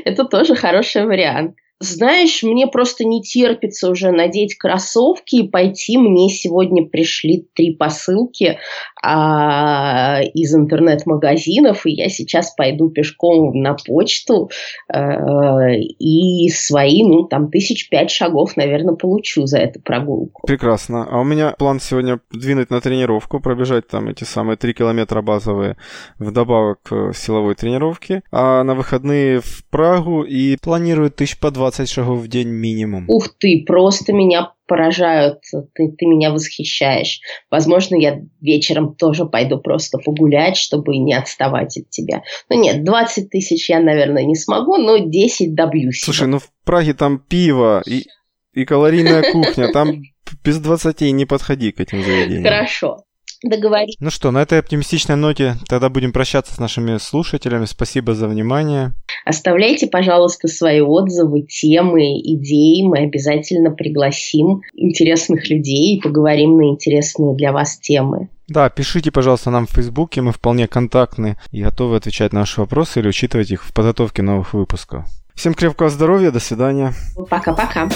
Это 0.03 0.25
тоже 0.25 0.56
хороший 0.56 1.06
вариант. 1.06 1.56
Знаешь, 1.80 2.42
мне 2.42 2.66
просто 2.66 3.06
не 3.06 3.22
терпится 3.22 3.92
уже 3.92 4.12
надеть 4.12 4.58
кроссовки 4.58 5.36
и 5.36 5.48
пойти. 5.48 5.98
Мне 5.98 6.28
сегодня 6.30 6.88
пришли 6.88 7.48
три 7.54 7.76
посылки 7.76 8.58
а, 9.04 10.22
из 10.34 10.56
интернет-магазинов, 10.56 11.86
и 11.86 11.92
я 11.92 12.10
сейчас 12.10 12.56
пойду 12.56 12.90
пешком 12.90 13.62
на 13.62 13.76
почту 13.76 14.50
а, 14.92 15.70
и 15.76 16.50
свои, 16.50 17.04
ну, 17.04 17.26
там, 17.26 17.52
тысяч 17.52 17.90
пять 17.90 18.10
шагов, 18.10 18.58
наверное, 18.58 18.96
получу 18.96 19.46
за 19.46 19.60
эту 19.60 19.80
прогулку. 19.80 20.48
Прекрасно. 20.48 21.08
А 21.08 21.20
у 21.20 21.24
меня 21.24 21.54
план 21.60 21.80
сегодня 21.80 22.20
двинуть 22.32 22.72
на 22.72 22.82
тренировку, 22.82 23.40
пробежать 23.40 23.88
там 23.88 24.10
эти 24.10 24.24
самые 24.24 24.58
три 24.58 24.74
километра 24.74 25.22
базовые 25.22 25.78
вдобавок 26.18 26.80
силовой 27.13 27.54
тренировке, 27.54 28.24
а 28.32 28.63
на 28.63 28.74
выходные 28.74 29.42
в 29.42 29.63
Прагу 29.70 30.24
и 30.24 30.58
планирую 30.58 31.12
тысяч 31.12 31.40
по 31.40 31.52
два 31.52 31.66
20 31.67 31.89
шагов 31.89 32.19
в 32.19 32.27
день 32.27 32.47
минимум. 32.47 33.06
Ух 33.10 33.27
ты, 33.38 33.63
просто 33.67 34.13
меня 34.13 34.53
поражают, 34.67 35.39
ты, 35.73 35.91
ты 35.91 36.06
меня 36.06 36.32
восхищаешь. 36.32 37.19
Возможно, 37.51 37.95
я 37.95 38.21
вечером 38.39 38.95
тоже 38.95 39.25
пойду 39.25 39.60
просто 39.60 39.97
погулять, 39.97 40.56
чтобы 40.56 40.97
не 40.97 41.13
отставать 41.13 41.77
от 41.77 41.89
тебя. 41.89 42.23
Ну 42.49 42.62
нет, 42.62 42.84
20 42.84 43.30
тысяч 43.30 43.69
я, 43.69 43.80
наверное, 43.80 44.23
не 44.23 44.36
смогу, 44.36 44.77
но 44.77 44.97
10 44.97 45.56
добьюсь. 45.56 46.01
Слушай, 46.01 46.27
ну 46.27 46.39
в 46.39 46.49
Праге 46.63 46.93
там 46.93 47.19
пиво 47.19 47.82
и, 47.86 48.06
и 48.53 48.65
калорийная 48.65 49.32
кухня, 49.32 49.71
там 49.73 50.03
без 50.43 50.60
20 50.60 51.01
не 51.01 51.25
подходи 51.25 51.71
к 51.71 51.82
этим 51.82 52.01
заведениям. 52.03 52.43
Хорошо 52.43 53.07
договорились. 53.43 53.95
Ну 54.00 54.10
что, 54.10 54.32
на 54.32 54.41
этой 54.41 54.60
оптимистичной 54.60 55.15
ноте 55.15 55.56
тогда 55.67 55.89
будем 55.89 56.12
прощаться 56.12 56.54
с 56.54 56.60
нашими 56.60 56.97
слушателями. 56.97 57.65
Спасибо 57.65 58.15
за 58.15 58.28
внимание. 58.28 58.93
Оставляйте, 59.26 59.88
пожалуйста, 59.88 60.47
свои 60.47 60.82
отзывы, 60.82 61.43
темы, 61.43 62.19
идеи. 62.19 62.84
Мы 62.84 63.00
обязательно 63.00 63.71
пригласим 63.71 64.62
интересных 64.73 65.50
людей 65.50 65.97
и 65.97 66.02
поговорим 66.02 66.58
на 66.58 66.69
интересные 66.69 67.36
для 67.36 67.52
вас 67.52 67.78
темы. 67.78 68.30
Да, 68.47 68.69
пишите, 68.69 69.12
пожалуйста, 69.12 69.52
нам 69.52 69.67
в 69.67 69.71
Фейсбуке, 69.71 70.21
мы 70.21 70.32
вполне 70.32 70.67
контактны 70.67 71.38
и 71.52 71.62
готовы 71.62 71.97
отвечать 71.97 72.32
на 72.32 72.41
ваши 72.41 72.62
вопросы 72.62 73.00
или 73.00 73.10
учитывать 73.10 73.52
их 73.52 73.65
в 73.65 73.73
подготовке 73.73 74.21
новых 74.21 74.54
выпусков. 74.54 75.06
Всем 75.36 75.54
крепкого 75.54 75.89
здоровья, 75.89 76.32
до 76.32 76.39
свидания. 76.39 76.93
Пока-пока. 77.30 77.89